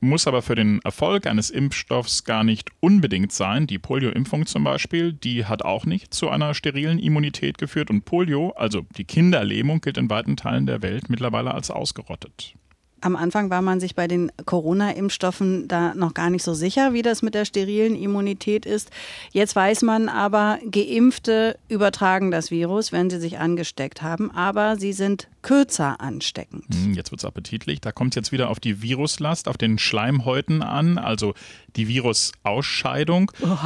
muss 0.00 0.26
aber 0.26 0.42
für 0.42 0.54
den 0.54 0.80
Erfolg 0.84 1.26
eines 1.26 1.50
Impfstoffs 1.50 2.24
gar 2.24 2.44
nicht 2.44 2.70
unbedingt 2.80 3.32
sein. 3.32 3.66
Die 3.66 3.78
Polio-Impfung 3.78 4.46
zum 4.46 4.64
Beispiel, 4.64 5.12
die 5.12 5.44
hat 5.44 5.62
auch 5.64 5.86
nicht 5.86 6.14
zu 6.14 6.28
einer 6.28 6.54
sterilen 6.54 6.98
Immunität 6.98 7.58
geführt 7.58 7.90
und 7.90 8.04
Polio, 8.04 8.50
also 8.56 8.86
die 8.96 9.04
Kinderlähmung, 9.04 9.80
gilt 9.80 9.98
in 9.98 10.10
weiten 10.10 10.36
Teilen 10.36 10.66
der 10.66 10.82
Welt 10.82 11.08
mittlerweile 11.08 11.54
als 11.54 11.70
ausgerottet. 11.70 12.54
Am 13.00 13.16
Anfang 13.16 13.50
war 13.50 13.62
man 13.62 13.80
sich 13.80 13.94
bei 13.94 14.08
den 14.08 14.32
Corona-Impfstoffen 14.44 15.68
da 15.68 15.94
noch 15.94 16.14
gar 16.14 16.30
nicht 16.30 16.42
so 16.42 16.54
sicher, 16.54 16.92
wie 16.92 17.02
das 17.02 17.22
mit 17.22 17.34
der 17.34 17.44
sterilen 17.44 17.94
Immunität 17.94 18.66
ist. 18.66 18.90
Jetzt 19.32 19.54
weiß 19.54 19.82
man 19.82 20.08
aber, 20.08 20.58
Geimpfte 20.70 21.58
übertragen 21.68 22.30
das 22.30 22.50
Virus, 22.50 22.90
wenn 22.92 23.10
sie 23.10 23.20
sich 23.20 23.38
angesteckt 23.38 24.02
haben, 24.02 24.30
aber 24.30 24.76
sie 24.76 24.92
sind 24.92 25.28
kürzer 25.42 26.00
ansteckend. 26.00 26.64
Hm, 26.72 26.94
jetzt 26.94 27.10
wird 27.10 27.20
es 27.20 27.24
appetitlich. 27.24 27.80
Da 27.80 27.92
kommt 27.92 28.12
es 28.12 28.16
jetzt 28.16 28.32
wieder 28.32 28.50
auf 28.50 28.60
die 28.60 28.82
Viruslast, 28.82 29.48
auf 29.48 29.56
den 29.56 29.78
Schleimhäuten 29.78 30.62
an, 30.62 30.98
also 30.98 31.34
die 31.76 31.88
Virusausscheidung. 31.88 33.30
Oh. 33.40 33.56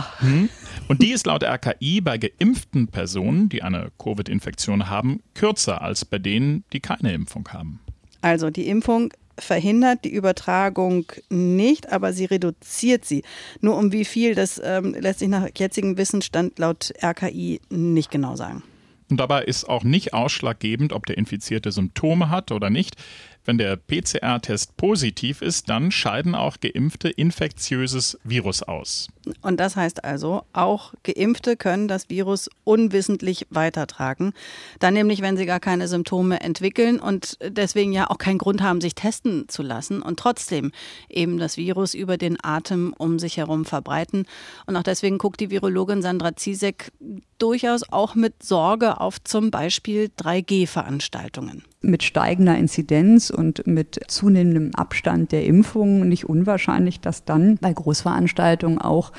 Und 0.89 1.03
die 1.03 1.12
ist 1.12 1.27
laut 1.27 1.43
RKI 1.43 2.01
bei 2.01 2.19
geimpften 2.19 2.89
Personen, 2.89 3.49
die 3.49 3.62
eine 3.62 3.91
Covid-Infektion 3.99 4.91
haben, 4.91 5.23
kürzer 5.35 5.83
als 5.83 6.05
bei 6.05 6.19
denen, 6.19 6.65
die 6.73 6.81
keine 6.81 7.12
Impfung 7.15 7.49
haben. 7.49 7.81
Also 8.21 8.51
die 8.51 8.69
Impfung 8.69 9.12
verhindert 9.42 10.04
die 10.04 10.12
Übertragung 10.12 11.04
nicht, 11.28 11.92
aber 11.92 12.12
sie 12.12 12.25
reduziert 12.25 13.04
sie. 13.04 13.22
Nur 13.61 13.76
um 13.76 13.92
wie 13.92 14.04
viel, 14.04 14.34
das 14.34 14.61
ähm, 14.64 14.94
lässt 14.94 15.18
sich 15.18 15.28
nach 15.28 15.49
jetzigem 15.56 15.96
Wissensstand 15.96 16.58
laut 16.58 16.92
RKI 17.02 17.61
nicht 17.70 18.11
genau 18.11 18.37
sagen. 18.37 18.62
Und 19.11 19.18
dabei 19.18 19.44
ist 19.44 19.68
auch 19.68 19.84
nicht 19.84 20.14
ausschlaggebend, 20.14 20.94
ob 20.94 21.04
der 21.04 21.18
Infizierte 21.18 21.70
Symptome 21.70 22.30
hat 22.30 22.50
oder 22.50 22.70
nicht. 22.70 22.96
Wenn 23.44 23.58
der 23.58 23.76
PCR-Test 23.76 24.76
positiv 24.76 25.42
ist, 25.42 25.68
dann 25.68 25.90
scheiden 25.90 26.37
auch 26.37 26.58
Geimpfte 26.61 27.08
infektiöses 27.08 28.16
Virus 28.22 28.62
aus. 28.62 29.08
Und 29.40 29.58
das 29.58 29.75
heißt 29.75 30.04
also, 30.04 30.44
auch 30.52 30.94
Geimpfte 31.02 31.56
können 31.56 31.88
das 31.88 32.08
Virus 32.08 32.49
unwissentlich 32.62 33.49
weitertragen. 33.50 34.32
Dann 34.78 34.94
nämlich, 34.94 35.22
wenn 35.22 35.37
sie 35.37 35.46
gar 35.46 35.58
keine 35.58 35.88
Symptome 35.88 36.40
entwickeln 36.40 37.00
und 37.00 37.37
deswegen 37.42 37.92
ja 37.92 38.08
auch 38.11 38.18
keinen 38.18 38.38
Grund 38.38 38.62
haben, 38.62 38.80
sich 38.80 38.94
testen 38.94 39.49
zu 39.49 39.62
lassen 39.62 40.02
und 40.02 40.20
trotzdem 40.20 40.70
eben 41.08 41.38
das 41.38 41.56
Virus 41.56 41.94
über 41.94 42.16
den 42.18 42.38
Atem 42.42 42.94
um 42.96 43.18
sich 43.18 43.38
herum 43.38 43.64
verbreiten. 43.64 44.26
Und 44.66 44.76
auch 44.76 44.84
deswegen 44.84 45.18
guckt 45.18 45.40
die 45.40 45.50
Virologin 45.50 46.00
Sandra 46.02 46.37
Ziesek 46.37 46.92
durchaus 47.38 47.82
auch 47.90 48.14
mit 48.14 48.42
Sorge 48.44 49.00
auf 49.00 49.22
zum 49.25 49.50
Beispiel 49.50 50.11
3G-Veranstaltungen 50.16 51.64
mit 51.83 52.03
steigender 52.03 52.57
Inzidenz 52.57 53.31
und 53.31 53.67
mit 53.67 54.01
zunehmendem 54.07 54.75
Abstand 54.75 55.33
der 55.33 55.45
Impfungen 55.45 56.09
nicht 56.09 56.29
unwahrscheinlich, 56.29 57.01
dass 57.01 57.25
dann 57.25 57.59
bei 57.61 57.73
Großveranstaltungen 57.73 58.79
auch 58.79 59.12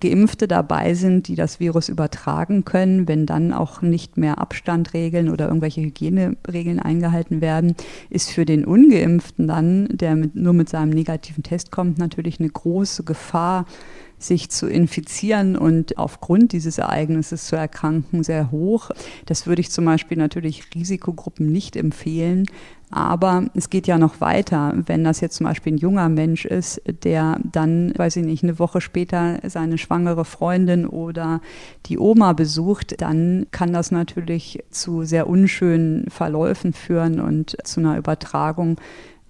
Geimpfte 0.00 0.48
dabei 0.48 0.94
sind, 0.94 1.28
die 1.28 1.34
das 1.34 1.60
Virus 1.60 1.88
übertragen 1.88 2.64
können, 2.64 3.06
wenn 3.06 3.26
dann 3.26 3.52
auch 3.52 3.82
nicht 3.82 4.16
mehr 4.16 4.38
Abstandregeln 4.38 5.28
oder 5.28 5.46
irgendwelche 5.46 5.82
Hygieneregeln 5.82 6.78
eingehalten 6.80 7.40
werden, 7.40 7.74
ist 8.08 8.30
für 8.30 8.44
den 8.44 8.64
Ungeimpften 8.64 9.46
dann, 9.46 9.88
der 9.90 10.16
mit, 10.16 10.34
nur 10.34 10.54
mit 10.54 10.68
seinem 10.68 10.90
negativen 10.90 11.42
Test 11.42 11.70
kommt, 11.70 11.98
natürlich 11.98 12.40
eine 12.40 12.48
große 12.48 13.04
Gefahr, 13.04 13.66
sich 14.20 14.50
zu 14.50 14.68
infizieren 14.68 15.56
und 15.56 15.98
aufgrund 15.98 16.52
dieses 16.52 16.78
Ereignisses 16.78 17.46
zu 17.46 17.56
erkranken, 17.56 18.22
sehr 18.22 18.50
hoch. 18.50 18.90
Das 19.26 19.46
würde 19.46 19.60
ich 19.60 19.70
zum 19.70 19.84
Beispiel 19.84 20.18
natürlich 20.18 20.64
Risikogruppen 20.74 21.50
nicht 21.50 21.74
empfehlen. 21.76 22.46
Aber 22.92 23.44
es 23.54 23.70
geht 23.70 23.86
ja 23.86 23.98
noch 23.98 24.20
weiter. 24.20 24.74
Wenn 24.86 25.04
das 25.04 25.20
jetzt 25.20 25.36
zum 25.36 25.46
Beispiel 25.46 25.74
ein 25.74 25.78
junger 25.78 26.08
Mensch 26.08 26.44
ist, 26.44 26.82
der 27.04 27.38
dann, 27.44 27.92
weiß 27.96 28.16
ich 28.16 28.24
nicht, 28.24 28.42
eine 28.42 28.58
Woche 28.58 28.80
später 28.80 29.38
seine 29.48 29.78
schwangere 29.78 30.24
Freundin 30.24 30.86
oder 30.86 31.40
die 31.86 31.98
Oma 31.98 32.32
besucht, 32.32 33.00
dann 33.00 33.46
kann 33.52 33.72
das 33.72 33.92
natürlich 33.92 34.64
zu 34.70 35.04
sehr 35.04 35.28
unschönen 35.28 36.10
Verläufen 36.10 36.72
führen 36.72 37.20
und 37.20 37.56
zu 37.64 37.78
einer 37.78 37.96
Übertragung 37.96 38.76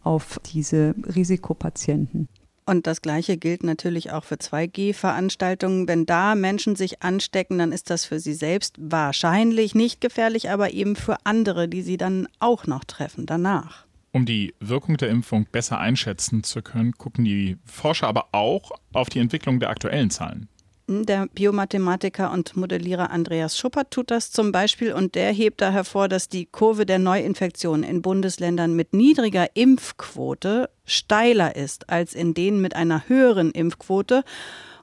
auf 0.03 0.41
diese 0.53 0.95
Risikopatienten. 1.15 2.29
Und 2.71 2.87
das 2.87 3.03
Gleiche 3.03 3.37
gilt 3.37 3.65
natürlich 3.65 4.13
auch 4.13 4.23
für 4.23 4.37
2G-Veranstaltungen. 4.37 5.89
Wenn 5.89 6.07
da 6.07 6.37
Menschen 6.37 6.77
sich 6.77 7.03
anstecken, 7.03 7.59
dann 7.59 7.73
ist 7.73 7.91
das 7.91 8.05
für 8.05 8.21
sie 8.21 8.33
selbst 8.33 8.77
wahrscheinlich 8.79 9.75
nicht 9.75 10.01
gefährlich, 10.01 10.51
aber 10.51 10.73
eben 10.73 10.95
für 10.95 11.17
andere, 11.25 11.67
die 11.67 11.83
sie 11.83 11.97
dann 11.97 12.29
auch 12.39 12.69
noch 12.69 12.85
treffen 12.85 13.27
danach. 13.27 13.87
Um 14.13 14.25
die 14.25 14.55
Wirkung 14.61 14.97
der 14.99 15.09
Impfung 15.09 15.49
besser 15.51 15.81
einschätzen 15.81 16.45
zu 16.45 16.63
können, 16.63 16.93
gucken 16.93 17.25
die 17.25 17.57
Forscher 17.65 18.07
aber 18.07 18.29
auch 18.31 18.71
auf 18.93 19.09
die 19.09 19.19
Entwicklung 19.19 19.59
der 19.59 19.71
aktuellen 19.71 20.11
Zahlen. 20.11 20.49
Der 20.93 21.29
Biomathematiker 21.29 22.33
und 22.33 22.57
Modellierer 22.57 23.13
Andreas 23.13 23.57
Schuppert 23.57 23.93
tut 23.93 24.11
das 24.11 24.33
zum 24.33 24.51
Beispiel 24.51 24.93
und 24.93 25.15
der 25.15 25.31
hebt 25.31 25.61
da 25.61 25.71
hervor, 25.71 26.09
dass 26.09 26.29
die 26.29 26.47
Kurve 26.47 26.85
der 26.85 26.99
Neuinfektionen 26.99 27.85
in 27.85 28.03
Bundesländern 28.03 28.75
mit 28.75 28.93
niedriger 28.93 29.47
Impfquote 29.55 30.69
steiler 30.85 31.55
ist 31.55 31.91
als 31.91 32.13
in 32.13 32.35
denen 32.35 32.61
mit 32.61 32.75
einer 32.75 33.09
höheren 33.09 33.53
Impfquote. 33.53 34.25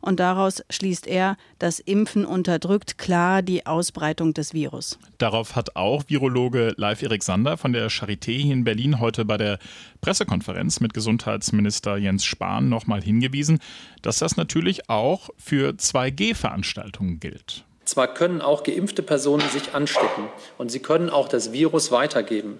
Und 0.02 0.20
daraus 0.20 0.64
schließt 0.70 1.08
er, 1.08 1.38
das 1.60 1.80
Impfen 1.80 2.26
unterdrückt 2.26 2.98
klar 2.98 3.42
die 3.42 3.66
Ausbreitung 3.66 4.34
des 4.34 4.54
Virus. 4.54 4.98
Darauf 5.18 5.56
hat 5.56 5.76
auch 5.76 6.04
Virologe 6.08 6.74
Leif 6.78 7.02
Erik 7.02 7.24
Sander 7.24 7.58
von 7.58 7.74
der 7.74 7.90
Charité 7.90 8.38
hier 8.38 8.54
in 8.54 8.64
Berlin 8.64 9.00
heute 9.00 9.26
bei 9.26 9.38
der 9.38 9.60
Pressekonferenz 10.02 10.80
mit 10.80 10.94
Gesundheitsminister 10.94 11.98
Jens 11.98 12.26
Spahn 12.26 12.70
nochmal 12.70 13.02
hingewiesen, 13.02 13.60
dass 14.02 14.20
das 14.20 14.38
natürlich 14.38 14.90
auch 14.90 15.30
für 15.38 15.72
2G-Veranstaltungen 15.72 17.20
gilt. 17.20 17.66
Zwar 17.86 18.14
können 18.14 18.42
auch 18.42 18.64
geimpfte 18.64 19.02
Personen 19.02 19.48
sich 19.50 19.74
anstecken 19.74 20.28
und 20.58 20.70
sie 20.70 20.80
können 20.80 21.10
auch 21.10 21.30
das 21.30 21.54
Virus 21.54 21.90
weitergeben. 21.92 22.60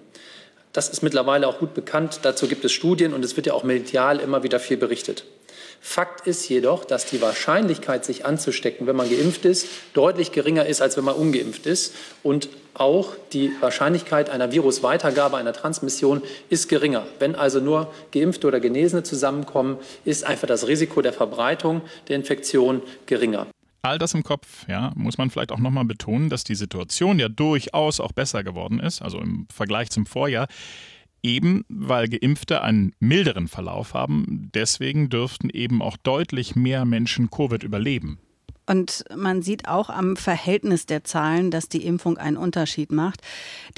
Das 0.72 0.88
ist 0.88 1.02
mittlerweile 1.02 1.48
auch 1.48 1.58
gut 1.58 1.74
bekannt. 1.74 2.20
Dazu 2.22 2.48
gibt 2.48 2.64
es 2.64 2.72
Studien 2.72 3.12
und 3.12 3.24
es 3.24 3.36
wird 3.36 3.46
ja 3.46 3.52
auch 3.52 3.64
medial 3.64 4.20
immer 4.20 4.42
wieder 4.42 4.58
viel 4.58 4.76
berichtet. 4.76 5.24
Fakt 5.80 6.26
ist 6.26 6.48
jedoch, 6.48 6.84
dass 6.84 7.06
die 7.06 7.20
Wahrscheinlichkeit, 7.20 8.04
sich 8.04 8.26
anzustecken, 8.26 8.86
wenn 8.86 8.96
man 8.96 9.08
geimpft 9.08 9.44
ist, 9.44 9.66
deutlich 9.94 10.32
geringer 10.32 10.66
ist, 10.66 10.82
als 10.82 10.96
wenn 10.96 11.04
man 11.04 11.14
ungeimpft 11.14 11.66
ist. 11.66 11.94
Und 12.22 12.48
auch 12.74 13.14
die 13.32 13.50
Wahrscheinlichkeit 13.60 14.30
einer 14.30 14.52
Virusweitergabe, 14.52 15.36
einer 15.36 15.52
Transmission 15.52 16.22
ist 16.48 16.68
geringer. 16.68 17.06
Wenn 17.18 17.34
also 17.34 17.60
nur 17.60 17.92
Geimpfte 18.12 18.46
oder 18.46 18.60
Genesene 18.60 19.02
zusammenkommen, 19.02 19.78
ist 20.04 20.24
einfach 20.24 20.46
das 20.46 20.66
Risiko 20.68 21.02
der 21.02 21.12
Verbreitung 21.12 21.82
der 22.08 22.16
Infektion 22.16 22.82
geringer 23.06 23.46
all 23.82 23.98
das 23.98 24.14
im 24.14 24.22
Kopf, 24.22 24.66
ja, 24.68 24.92
muss 24.94 25.18
man 25.18 25.30
vielleicht 25.30 25.52
auch 25.52 25.58
nochmal 25.58 25.84
betonen, 25.84 26.28
dass 26.28 26.44
die 26.44 26.54
Situation 26.54 27.18
ja 27.18 27.28
durchaus 27.28 28.00
auch 28.00 28.12
besser 28.12 28.44
geworden 28.44 28.80
ist, 28.80 29.02
also 29.02 29.18
im 29.18 29.46
Vergleich 29.52 29.90
zum 29.90 30.06
Vorjahr, 30.06 30.46
eben 31.22 31.64
weil 31.68 32.08
Geimpfte 32.08 32.62
einen 32.62 32.92
milderen 33.00 33.48
Verlauf 33.48 33.94
haben. 33.94 34.50
Deswegen 34.54 35.08
dürften 35.08 35.50
eben 35.50 35.82
auch 35.82 35.96
deutlich 35.96 36.56
mehr 36.56 36.84
Menschen 36.84 37.30
Covid 37.30 37.62
überleben. 37.62 38.18
Und 38.68 39.04
man 39.16 39.40
sieht 39.40 39.66
auch 39.66 39.88
am 39.88 40.16
Verhältnis 40.16 40.84
der 40.84 41.02
Zahlen, 41.02 41.50
dass 41.50 41.70
die 41.70 41.86
Impfung 41.86 42.18
einen 42.18 42.36
Unterschied 42.36 42.92
macht. 42.92 43.22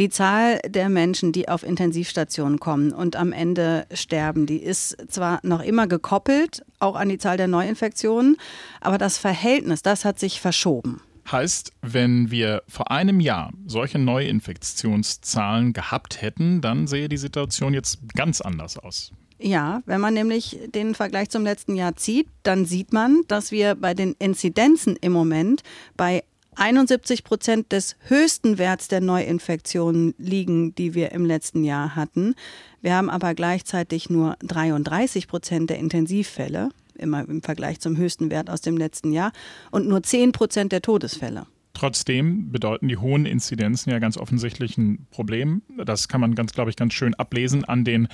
Die 0.00 0.09
Zahl 0.09 0.59
der 0.66 0.88
Menschen, 0.88 1.30
die 1.30 1.49
auf 1.49 1.62
Intensivstationen 1.62 2.59
kommen 2.59 2.90
und 2.90 3.14
am 3.14 3.32
Ende 3.32 3.87
sterben, 3.94 4.47
die 4.47 4.56
ist 4.56 4.97
zwar 5.09 5.38
noch 5.44 5.62
immer 5.62 5.87
gekoppelt, 5.87 6.64
auch 6.80 6.97
an 6.97 7.09
die 7.09 7.18
Zahl 7.18 7.37
der 7.37 7.47
Neuinfektionen, 7.47 8.37
aber 8.80 8.99
das 8.99 9.16
Verhältnis, 9.16 9.82
das 9.82 10.04
hat 10.04 10.18
sich 10.18 10.40
verschoben. 10.40 11.00
Heißt, 11.31 11.73
wenn 11.83 12.31
wir 12.31 12.62
vor 12.69 12.91
einem 12.91 13.21
Jahr 13.21 13.53
solche 13.67 13.99
Neuinfektionszahlen 13.99 15.73
gehabt 15.73 16.23
hätten, 16.23 16.61
dann 16.61 16.87
sähe 16.87 17.09
die 17.09 17.17
Situation 17.17 17.75
jetzt 17.75 18.00
ganz 18.15 18.41
anders 18.41 18.77
aus. 18.79 19.12
Ja, 19.39 19.83
wenn 19.87 20.00
man 20.00 20.12
nämlich 20.12 20.59
den 20.75 20.95
Vergleich 20.95 21.31
zum 21.31 21.45
letzten 21.45 21.75
Jahr 21.75 21.97
zieht, 21.97 22.29
dann 22.43 22.67
sieht 22.67 22.93
man, 22.93 23.23
dass 23.27 23.50
wir 23.50 23.75
bei 23.75 23.95
den 23.95 24.15
Inzidenzen 24.19 24.97
im 24.97 25.12
Moment 25.12 25.62
bei 25.97 26.23
71 26.57 27.25
Prozent 27.25 27.73
des 27.73 27.97
höchsten 28.07 28.59
Werts 28.59 28.89
der 28.89 29.00
Neuinfektionen 29.00 30.15
liegen, 30.19 30.75
die 30.75 30.95
wir 30.95 31.12
im 31.12 31.25
letzten 31.25 31.65
Jahr 31.65 31.97
hatten. 31.97 32.35
Wir 32.83 32.95
haben 32.95 33.09
aber 33.09 33.35
gleichzeitig 33.35 34.11
nur 34.11 34.37
33 34.41 35.27
Prozent 35.27 35.71
der 35.71 35.79
Intensivfälle, 35.79 36.69
immer 37.00 37.28
im 37.28 37.42
Vergleich 37.42 37.80
zum 37.80 37.97
höchsten 37.97 38.30
Wert 38.30 38.50
aus 38.50 38.61
dem 38.61 38.76
letzten 38.76 39.12
Jahr, 39.12 39.33
und 39.71 39.88
nur 39.88 40.02
10 40.02 40.33
Prozent 40.33 40.73
der 40.73 40.83
Todesfälle. 40.83 41.47
Trotzdem 41.73 42.50
bedeuten 42.50 42.88
die 42.88 42.97
hohen 42.97 43.26
Inzidenzen 43.26 43.90
ja 43.90 44.00
ganz 44.00 44.19
offensichtlich 44.19 44.76
ein 44.76 45.07
Problem. 45.11 45.62
Das 45.85 46.09
kann 46.09 46.21
man 46.21 46.35
ganz, 46.35 46.52
glaube 46.52 46.71
ich, 46.71 46.76
ganz 46.76 46.95
schön 46.95 47.14
ablesen 47.14 47.64
an 47.64 47.85
den 47.85 48.09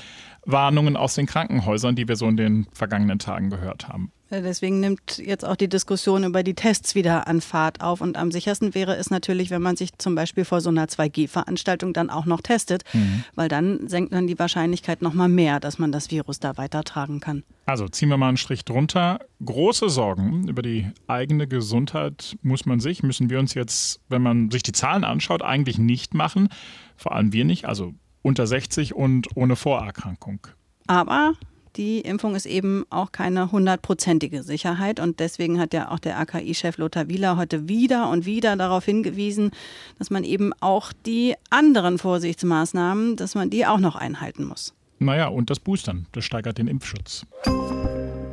Warnungen 0.44 0.96
aus 0.96 1.14
den 1.14 1.26
Krankenhäusern, 1.26 1.96
die 1.96 2.06
wir 2.06 2.16
so 2.16 2.28
in 2.28 2.36
den 2.36 2.66
vergangenen 2.72 3.18
Tagen 3.18 3.50
gehört 3.50 3.88
haben. 3.88 4.12
Deswegen 4.30 4.80
nimmt 4.80 5.18
jetzt 5.18 5.44
auch 5.44 5.54
die 5.54 5.68
Diskussion 5.68 6.24
über 6.24 6.42
die 6.42 6.54
Tests 6.54 6.96
wieder 6.96 7.28
an 7.28 7.40
Fahrt 7.40 7.80
auf. 7.80 8.00
Und 8.00 8.16
am 8.16 8.32
sichersten 8.32 8.74
wäre 8.74 8.96
es 8.96 9.08
natürlich, 9.10 9.50
wenn 9.50 9.62
man 9.62 9.76
sich 9.76 9.96
zum 9.98 10.16
Beispiel 10.16 10.44
vor 10.44 10.60
so 10.60 10.68
einer 10.68 10.86
2G-Veranstaltung 10.86 11.92
dann 11.92 12.10
auch 12.10 12.26
noch 12.26 12.40
testet, 12.40 12.82
mhm. 12.92 13.24
weil 13.36 13.48
dann 13.48 13.86
senkt 13.88 14.10
man 14.12 14.26
die 14.26 14.38
Wahrscheinlichkeit 14.38 15.00
noch 15.00 15.14
mal 15.14 15.28
mehr, 15.28 15.60
dass 15.60 15.78
man 15.78 15.92
das 15.92 16.10
Virus 16.10 16.40
da 16.40 16.56
weitertragen 16.56 17.20
kann. 17.20 17.44
Also 17.66 17.88
ziehen 17.88 18.08
wir 18.08 18.16
mal 18.16 18.28
einen 18.28 18.36
Strich 18.36 18.64
drunter. 18.64 19.20
Große 19.44 19.88
Sorgen 19.88 20.48
über 20.48 20.62
die 20.62 20.90
eigene 21.06 21.46
Gesundheit 21.46 22.36
muss 22.42 22.66
man 22.66 22.80
sich, 22.80 23.04
müssen 23.04 23.30
wir 23.30 23.38
uns 23.38 23.54
jetzt, 23.54 24.00
wenn 24.08 24.22
man 24.22 24.50
sich 24.50 24.64
die 24.64 24.72
Zahlen 24.72 25.04
anschaut, 25.04 25.42
eigentlich 25.42 25.78
nicht 25.78 26.14
machen. 26.14 26.48
Vor 26.96 27.12
allem 27.12 27.32
wir 27.32 27.44
nicht, 27.44 27.64
also 27.66 27.94
unter 28.22 28.46
60 28.46 28.94
und 28.94 29.28
ohne 29.36 29.54
Vorerkrankung. 29.54 30.48
Aber 30.88 31.34
die 31.76 32.00
Impfung 32.00 32.34
ist 32.34 32.46
eben 32.46 32.84
auch 32.90 33.12
keine 33.12 33.52
hundertprozentige 33.52 34.42
Sicherheit. 34.42 35.00
Und 35.00 35.20
deswegen 35.20 35.60
hat 35.60 35.74
ja 35.74 35.90
auch 35.90 35.98
der 35.98 36.18
AKI-Chef 36.18 36.78
Lothar 36.78 37.08
Wieler 37.08 37.36
heute 37.36 37.68
wieder 37.68 38.10
und 38.10 38.24
wieder 38.26 38.56
darauf 38.56 38.84
hingewiesen, 38.84 39.50
dass 39.98 40.10
man 40.10 40.24
eben 40.24 40.52
auch 40.60 40.92
die 41.04 41.34
anderen 41.50 41.98
Vorsichtsmaßnahmen, 41.98 43.16
dass 43.16 43.34
man 43.34 43.50
die 43.50 43.66
auch 43.66 43.78
noch 43.78 43.96
einhalten 43.96 44.44
muss. 44.44 44.74
Naja, 44.98 45.28
und 45.28 45.50
das 45.50 45.60
Boostern, 45.60 46.06
das 46.12 46.24
steigert 46.24 46.58
den 46.58 46.68
Impfschutz. 46.68 47.26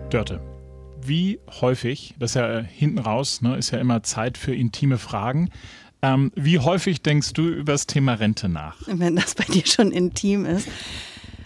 Dörte, 0.10 0.40
wie 1.02 1.40
häufig, 1.62 2.16
das 2.20 2.32
ist 2.32 2.36
ja 2.36 2.60
hinten 2.60 3.00
raus, 3.00 3.42
ne, 3.42 3.58
ist 3.58 3.72
ja 3.72 3.80
immer 3.80 4.04
Zeit 4.04 4.38
für 4.38 4.56
intime 4.56 4.98
Fragen. 4.98 5.50
Ähm, 6.02 6.32
wie 6.36 6.60
häufig 6.60 7.02
denkst 7.02 7.34
du 7.34 7.48
über 7.48 7.74
das 7.74 7.88
Thema 7.88 8.14
Rente 8.14 8.48
nach? 8.48 8.78
Wenn 8.88 9.16
das 9.16 9.36
bei 9.36 9.46
dir 9.46 9.66
schon 9.66 9.92
intim 9.92 10.46
ist. 10.46 10.68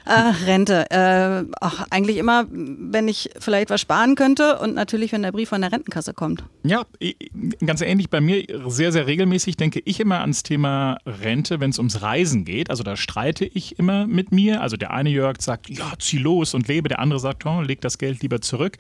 Äh, 0.07 0.45
Rente. 0.45 0.89
Äh, 0.89 1.43
ach, 1.59 1.85
eigentlich 1.89 2.17
immer, 2.17 2.45
wenn 2.49 3.07
ich 3.09 3.29
vielleicht 3.39 3.69
was 3.69 3.81
sparen 3.81 4.15
könnte 4.15 4.57
und 4.59 4.73
natürlich, 4.73 5.11
wenn 5.11 5.21
der 5.21 5.33
Brief 5.33 5.49
von 5.49 5.61
der 5.61 5.71
Rentenkasse 5.71 6.13
kommt. 6.13 6.43
Ja, 6.63 6.85
ganz 7.65 7.81
ähnlich 7.81 8.09
bei 8.09 8.21
mir, 8.21 8.45
sehr, 8.67 8.93
sehr 8.93 9.05
regelmäßig 9.05 9.57
denke 9.57 9.81
ich 9.83 9.99
immer 9.99 10.21
ans 10.21 10.43
Thema 10.43 10.97
Rente, 11.05 11.59
wenn 11.59 11.71
es 11.71 11.77
ums 11.77 12.01
Reisen 12.01 12.45
geht. 12.45 12.69
Also 12.69 12.83
da 12.83 12.95
streite 12.95 13.45
ich 13.45 13.77
immer 13.79 14.07
mit 14.07 14.31
mir. 14.31 14.61
Also 14.61 14.77
der 14.77 14.91
eine 14.91 15.09
Jörg 15.09 15.41
sagt, 15.41 15.69
ja, 15.69 15.91
zieh 15.99 16.19
los 16.19 16.53
und 16.53 16.69
lebe. 16.69 16.87
Der 16.87 16.99
andere 16.99 17.19
sagt, 17.19 17.45
oh, 17.45 17.61
leg 17.61 17.81
das 17.81 17.97
Geld 17.97 18.21
lieber 18.21 18.39
zurück. 18.39 18.77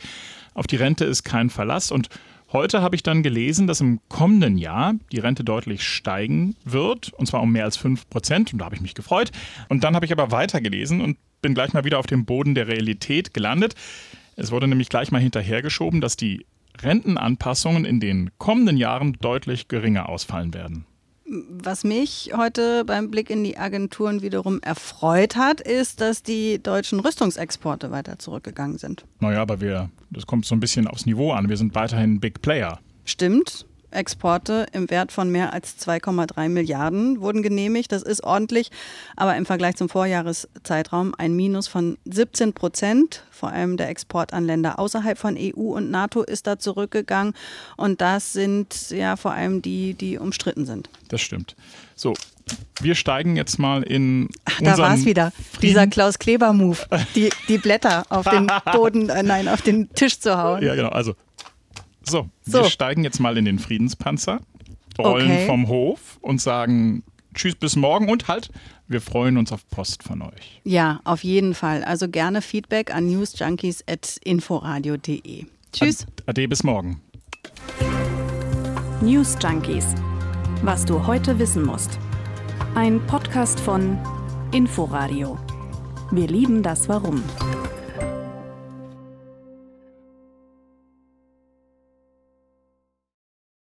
Auf 0.53 0.65
die 0.65 0.77
Rente 0.77 1.03
ist 1.03 1.23
kein 1.23 1.49
Verlass. 1.49 1.91
Und 1.91 2.07
Heute 2.53 2.81
habe 2.81 2.95
ich 2.95 3.03
dann 3.03 3.23
gelesen, 3.23 3.67
dass 3.67 3.81
im 3.81 3.99
kommenden 4.07 4.57
Jahr 4.57 4.95
die 5.11 5.19
Rente 5.19 5.43
deutlich 5.43 5.83
steigen 5.83 6.55
wird, 6.63 7.11
und 7.13 7.25
zwar 7.25 7.41
um 7.41 7.51
mehr 7.51 7.65
als 7.65 7.75
5 7.75 8.09
Prozent. 8.09 8.53
Und 8.53 8.59
da 8.59 8.65
habe 8.65 8.75
ich 8.75 8.81
mich 8.81 8.95
gefreut. 8.95 9.31
Und 9.67 9.83
dann 9.83 9.95
habe 9.95 10.05
ich 10.05 10.13
aber 10.13 10.31
weitergelesen 10.31 11.01
und 11.01 11.17
bin 11.41 11.53
gleich 11.53 11.73
mal 11.73 11.83
wieder 11.83 11.99
auf 11.99 12.07
dem 12.07 12.25
Boden 12.25 12.55
der 12.55 12.67
Realität 12.67 13.33
gelandet. 13.33 13.75
Es 14.37 14.51
wurde 14.51 14.67
nämlich 14.67 14.87
gleich 14.87 15.11
mal 15.11 15.21
hinterhergeschoben, 15.21 15.99
dass 15.99 16.15
die 16.15 16.45
Rentenanpassungen 16.81 17.83
in 17.83 17.99
den 17.99 18.29
kommenden 18.37 18.77
Jahren 18.77 19.13
deutlich 19.19 19.67
geringer 19.67 20.07
ausfallen 20.07 20.53
werden. 20.53 20.85
Was 21.29 21.83
mich 21.83 22.31
heute 22.35 22.85
beim 22.85 23.11
Blick 23.11 23.29
in 23.29 23.43
die 23.43 23.57
Agenturen 23.57 24.21
wiederum 24.21 24.61
erfreut 24.61 25.35
hat, 25.35 25.59
ist, 25.59 25.99
dass 25.99 26.23
die 26.23 26.61
deutschen 26.63 27.01
Rüstungsexporte 27.01 27.91
weiter 27.91 28.17
zurückgegangen 28.17 28.77
sind. 28.77 29.03
Naja, 29.19 29.41
aber 29.41 29.59
wir, 29.59 29.89
das 30.09 30.25
kommt 30.25 30.45
so 30.45 30.55
ein 30.55 30.61
bisschen 30.61 30.87
aufs 30.87 31.05
Niveau 31.05 31.33
an. 31.33 31.49
Wir 31.49 31.57
sind 31.57 31.75
weiterhin 31.75 32.21
Big 32.21 32.41
Player. 32.41 32.79
Stimmt. 33.03 33.65
Exporte 33.97 34.67
im 34.71 34.89
Wert 34.89 35.11
von 35.11 35.29
mehr 35.29 35.53
als 35.53 35.77
2,3 35.79 36.49
Milliarden 36.49 37.19
wurden 37.19 37.41
genehmigt. 37.41 37.91
Das 37.91 38.03
ist 38.03 38.23
ordentlich, 38.23 38.69
aber 39.15 39.35
im 39.35 39.45
Vergleich 39.45 39.75
zum 39.75 39.89
Vorjahreszeitraum 39.89 41.13
ein 41.17 41.35
Minus 41.35 41.67
von 41.67 41.97
17 42.05 42.53
Prozent. 42.53 43.23
Vor 43.31 43.49
allem 43.49 43.77
der 43.77 43.89
Export 43.89 44.33
an 44.33 44.45
Länder 44.45 44.79
außerhalb 44.79 45.17
von 45.17 45.37
EU 45.37 45.75
und 45.75 45.91
NATO 45.91 46.23
ist 46.23 46.47
da 46.47 46.59
zurückgegangen. 46.59 47.33
Und 47.75 48.01
das 48.01 48.33
sind 48.33 48.91
ja 48.91 49.15
vor 49.15 49.31
allem 49.31 49.61
die, 49.61 49.93
die 49.93 50.17
umstritten 50.17 50.65
sind. 50.65 50.89
Das 51.09 51.21
stimmt. 51.21 51.55
So, 51.95 52.13
wir 52.79 52.95
steigen 52.95 53.35
jetzt 53.35 53.57
mal 53.57 53.83
in. 53.83 54.29
Ach, 54.45 54.61
da 54.61 54.77
war 54.77 54.93
es 54.93 55.05
wieder. 55.05 55.31
Frieden. 55.31 55.61
Dieser 55.61 55.87
Klaus 55.87 56.19
Kleber-Move. 56.19 56.77
Die, 57.15 57.29
die 57.47 57.57
Blätter 57.57 58.05
auf 58.09 58.27
den 58.29 58.47
Boden, 58.71 59.09
äh, 59.09 59.23
nein, 59.23 59.47
auf 59.47 59.61
den 59.61 59.89
Tisch 59.93 60.19
zu 60.19 60.37
hauen. 60.37 60.63
Ja, 60.63 60.75
genau. 60.75 60.89
Also 60.89 61.15
so, 62.09 62.29
so, 62.41 62.63
wir 62.63 62.69
steigen 62.69 63.03
jetzt 63.03 63.19
mal 63.19 63.37
in 63.37 63.45
den 63.45 63.59
Friedenspanzer, 63.59 64.41
rollen 64.97 65.31
okay. 65.31 65.45
vom 65.45 65.67
Hof 65.67 66.17
und 66.21 66.41
sagen 66.41 67.03
Tschüss 67.37 67.55
bis 67.55 67.75
morgen 67.75 68.09
und 68.09 68.27
halt, 68.27 68.49
wir 68.87 68.99
freuen 68.99 69.37
uns 69.37 69.51
auf 69.51 69.69
Post 69.69 70.01
von 70.01 70.23
euch. 70.23 70.59
Ja, 70.63 71.01
auf 71.03 71.23
jeden 71.23 71.53
Fall. 71.53 71.83
Also 71.83 72.09
gerne 72.09 72.41
Feedback 72.41 72.91
an 72.93 73.05
newsjunkies.inforadio.de. 73.07 75.45
Tschüss. 75.71 76.07
Ade, 76.25 76.47
bis 76.47 76.63
morgen. 76.63 76.99
News 79.01 79.37
Junkies. 79.39 79.85
Was 80.63 80.83
du 80.85 81.05
heute 81.05 81.37
wissen 81.37 81.63
musst. 81.63 81.99
Ein 82.73 83.05
Podcast 83.05 83.59
von 83.59 83.99
Inforadio. 84.51 85.37
Wir 86.09 86.27
lieben 86.27 86.63
das 86.63 86.89
Warum. 86.89 87.21